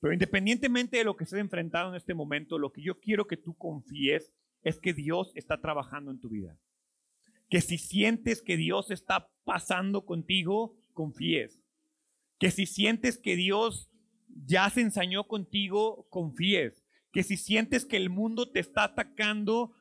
[0.00, 3.36] Pero independientemente de lo que estés enfrentando en este momento, lo que yo quiero que
[3.36, 4.32] tú confíes
[4.64, 6.58] es que Dios está trabajando en tu vida.
[7.48, 11.62] Que si sientes que Dios está pasando contigo, confíes.
[12.38, 13.90] Que si sientes que Dios
[14.26, 16.82] ya se ensañó contigo, confíes.
[17.12, 19.72] Que si sientes que el mundo te está atacando,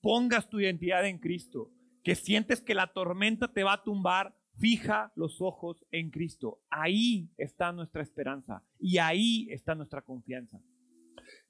[0.00, 1.70] pongas tu identidad en Cristo.
[2.02, 6.60] Que sientes que la tormenta te va a tumbar, fija los ojos en Cristo.
[6.70, 10.60] Ahí está nuestra esperanza y ahí está nuestra confianza.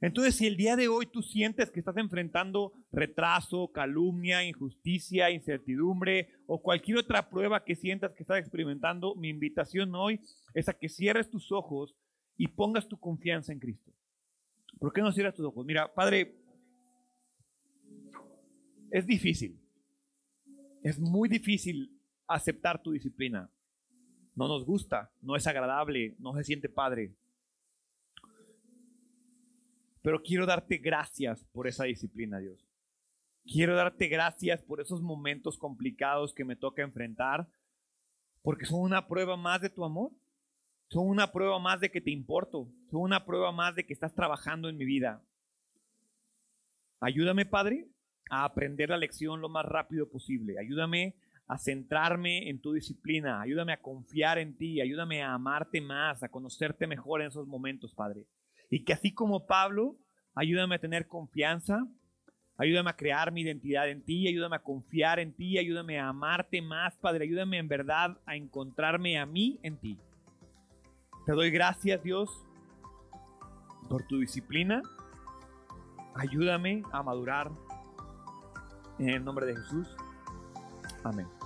[0.00, 6.30] Entonces, si el día de hoy tú sientes que estás enfrentando retraso, calumnia, injusticia, incertidumbre
[6.46, 10.20] o cualquier otra prueba que sientas que estás experimentando, mi invitación hoy
[10.54, 11.94] es a que cierres tus ojos
[12.38, 13.92] y pongas tu confianza en Cristo.
[14.78, 15.66] ¿Por qué no cierras tus ojos?
[15.66, 16.34] Mira, Padre,
[18.90, 19.60] es difícil.
[20.82, 23.50] Es muy difícil aceptar tu disciplina.
[24.34, 27.14] No nos gusta, no es agradable, no se siente padre.
[30.02, 32.66] Pero quiero darte gracias por esa disciplina, Dios.
[33.44, 37.48] Quiero darte gracias por esos momentos complicados que me toca enfrentar,
[38.42, 40.12] porque son una prueba más de tu amor.
[40.88, 42.68] Son una prueba más de que te importo.
[42.90, 45.22] Son una prueba más de que estás trabajando en mi vida.
[46.98, 47.88] Ayúdame, Padre,
[48.28, 50.58] a aprender la lección lo más rápido posible.
[50.58, 51.14] Ayúdame
[51.46, 53.40] a centrarme en tu disciplina.
[53.40, 54.80] Ayúdame a confiar en ti.
[54.80, 58.26] Ayúdame a amarte más, a conocerte mejor en esos momentos, Padre.
[58.70, 59.96] Y que así como Pablo,
[60.34, 61.86] ayúdame a tener confianza.
[62.56, 64.28] Ayúdame a crear mi identidad en ti.
[64.28, 65.58] Ayúdame a confiar en ti.
[65.58, 67.24] Ayúdame a amarte más, Padre.
[67.24, 69.98] Ayúdame en verdad a encontrarme a mí en ti.
[71.26, 72.30] Te doy gracias, Dios,
[73.88, 74.82] por tu disciplina.
[76.14, 77.50] Ayúdame a madurar
[78.98, 79.88] en el nombre de Jesús.
[81.02, 81.39] Amén.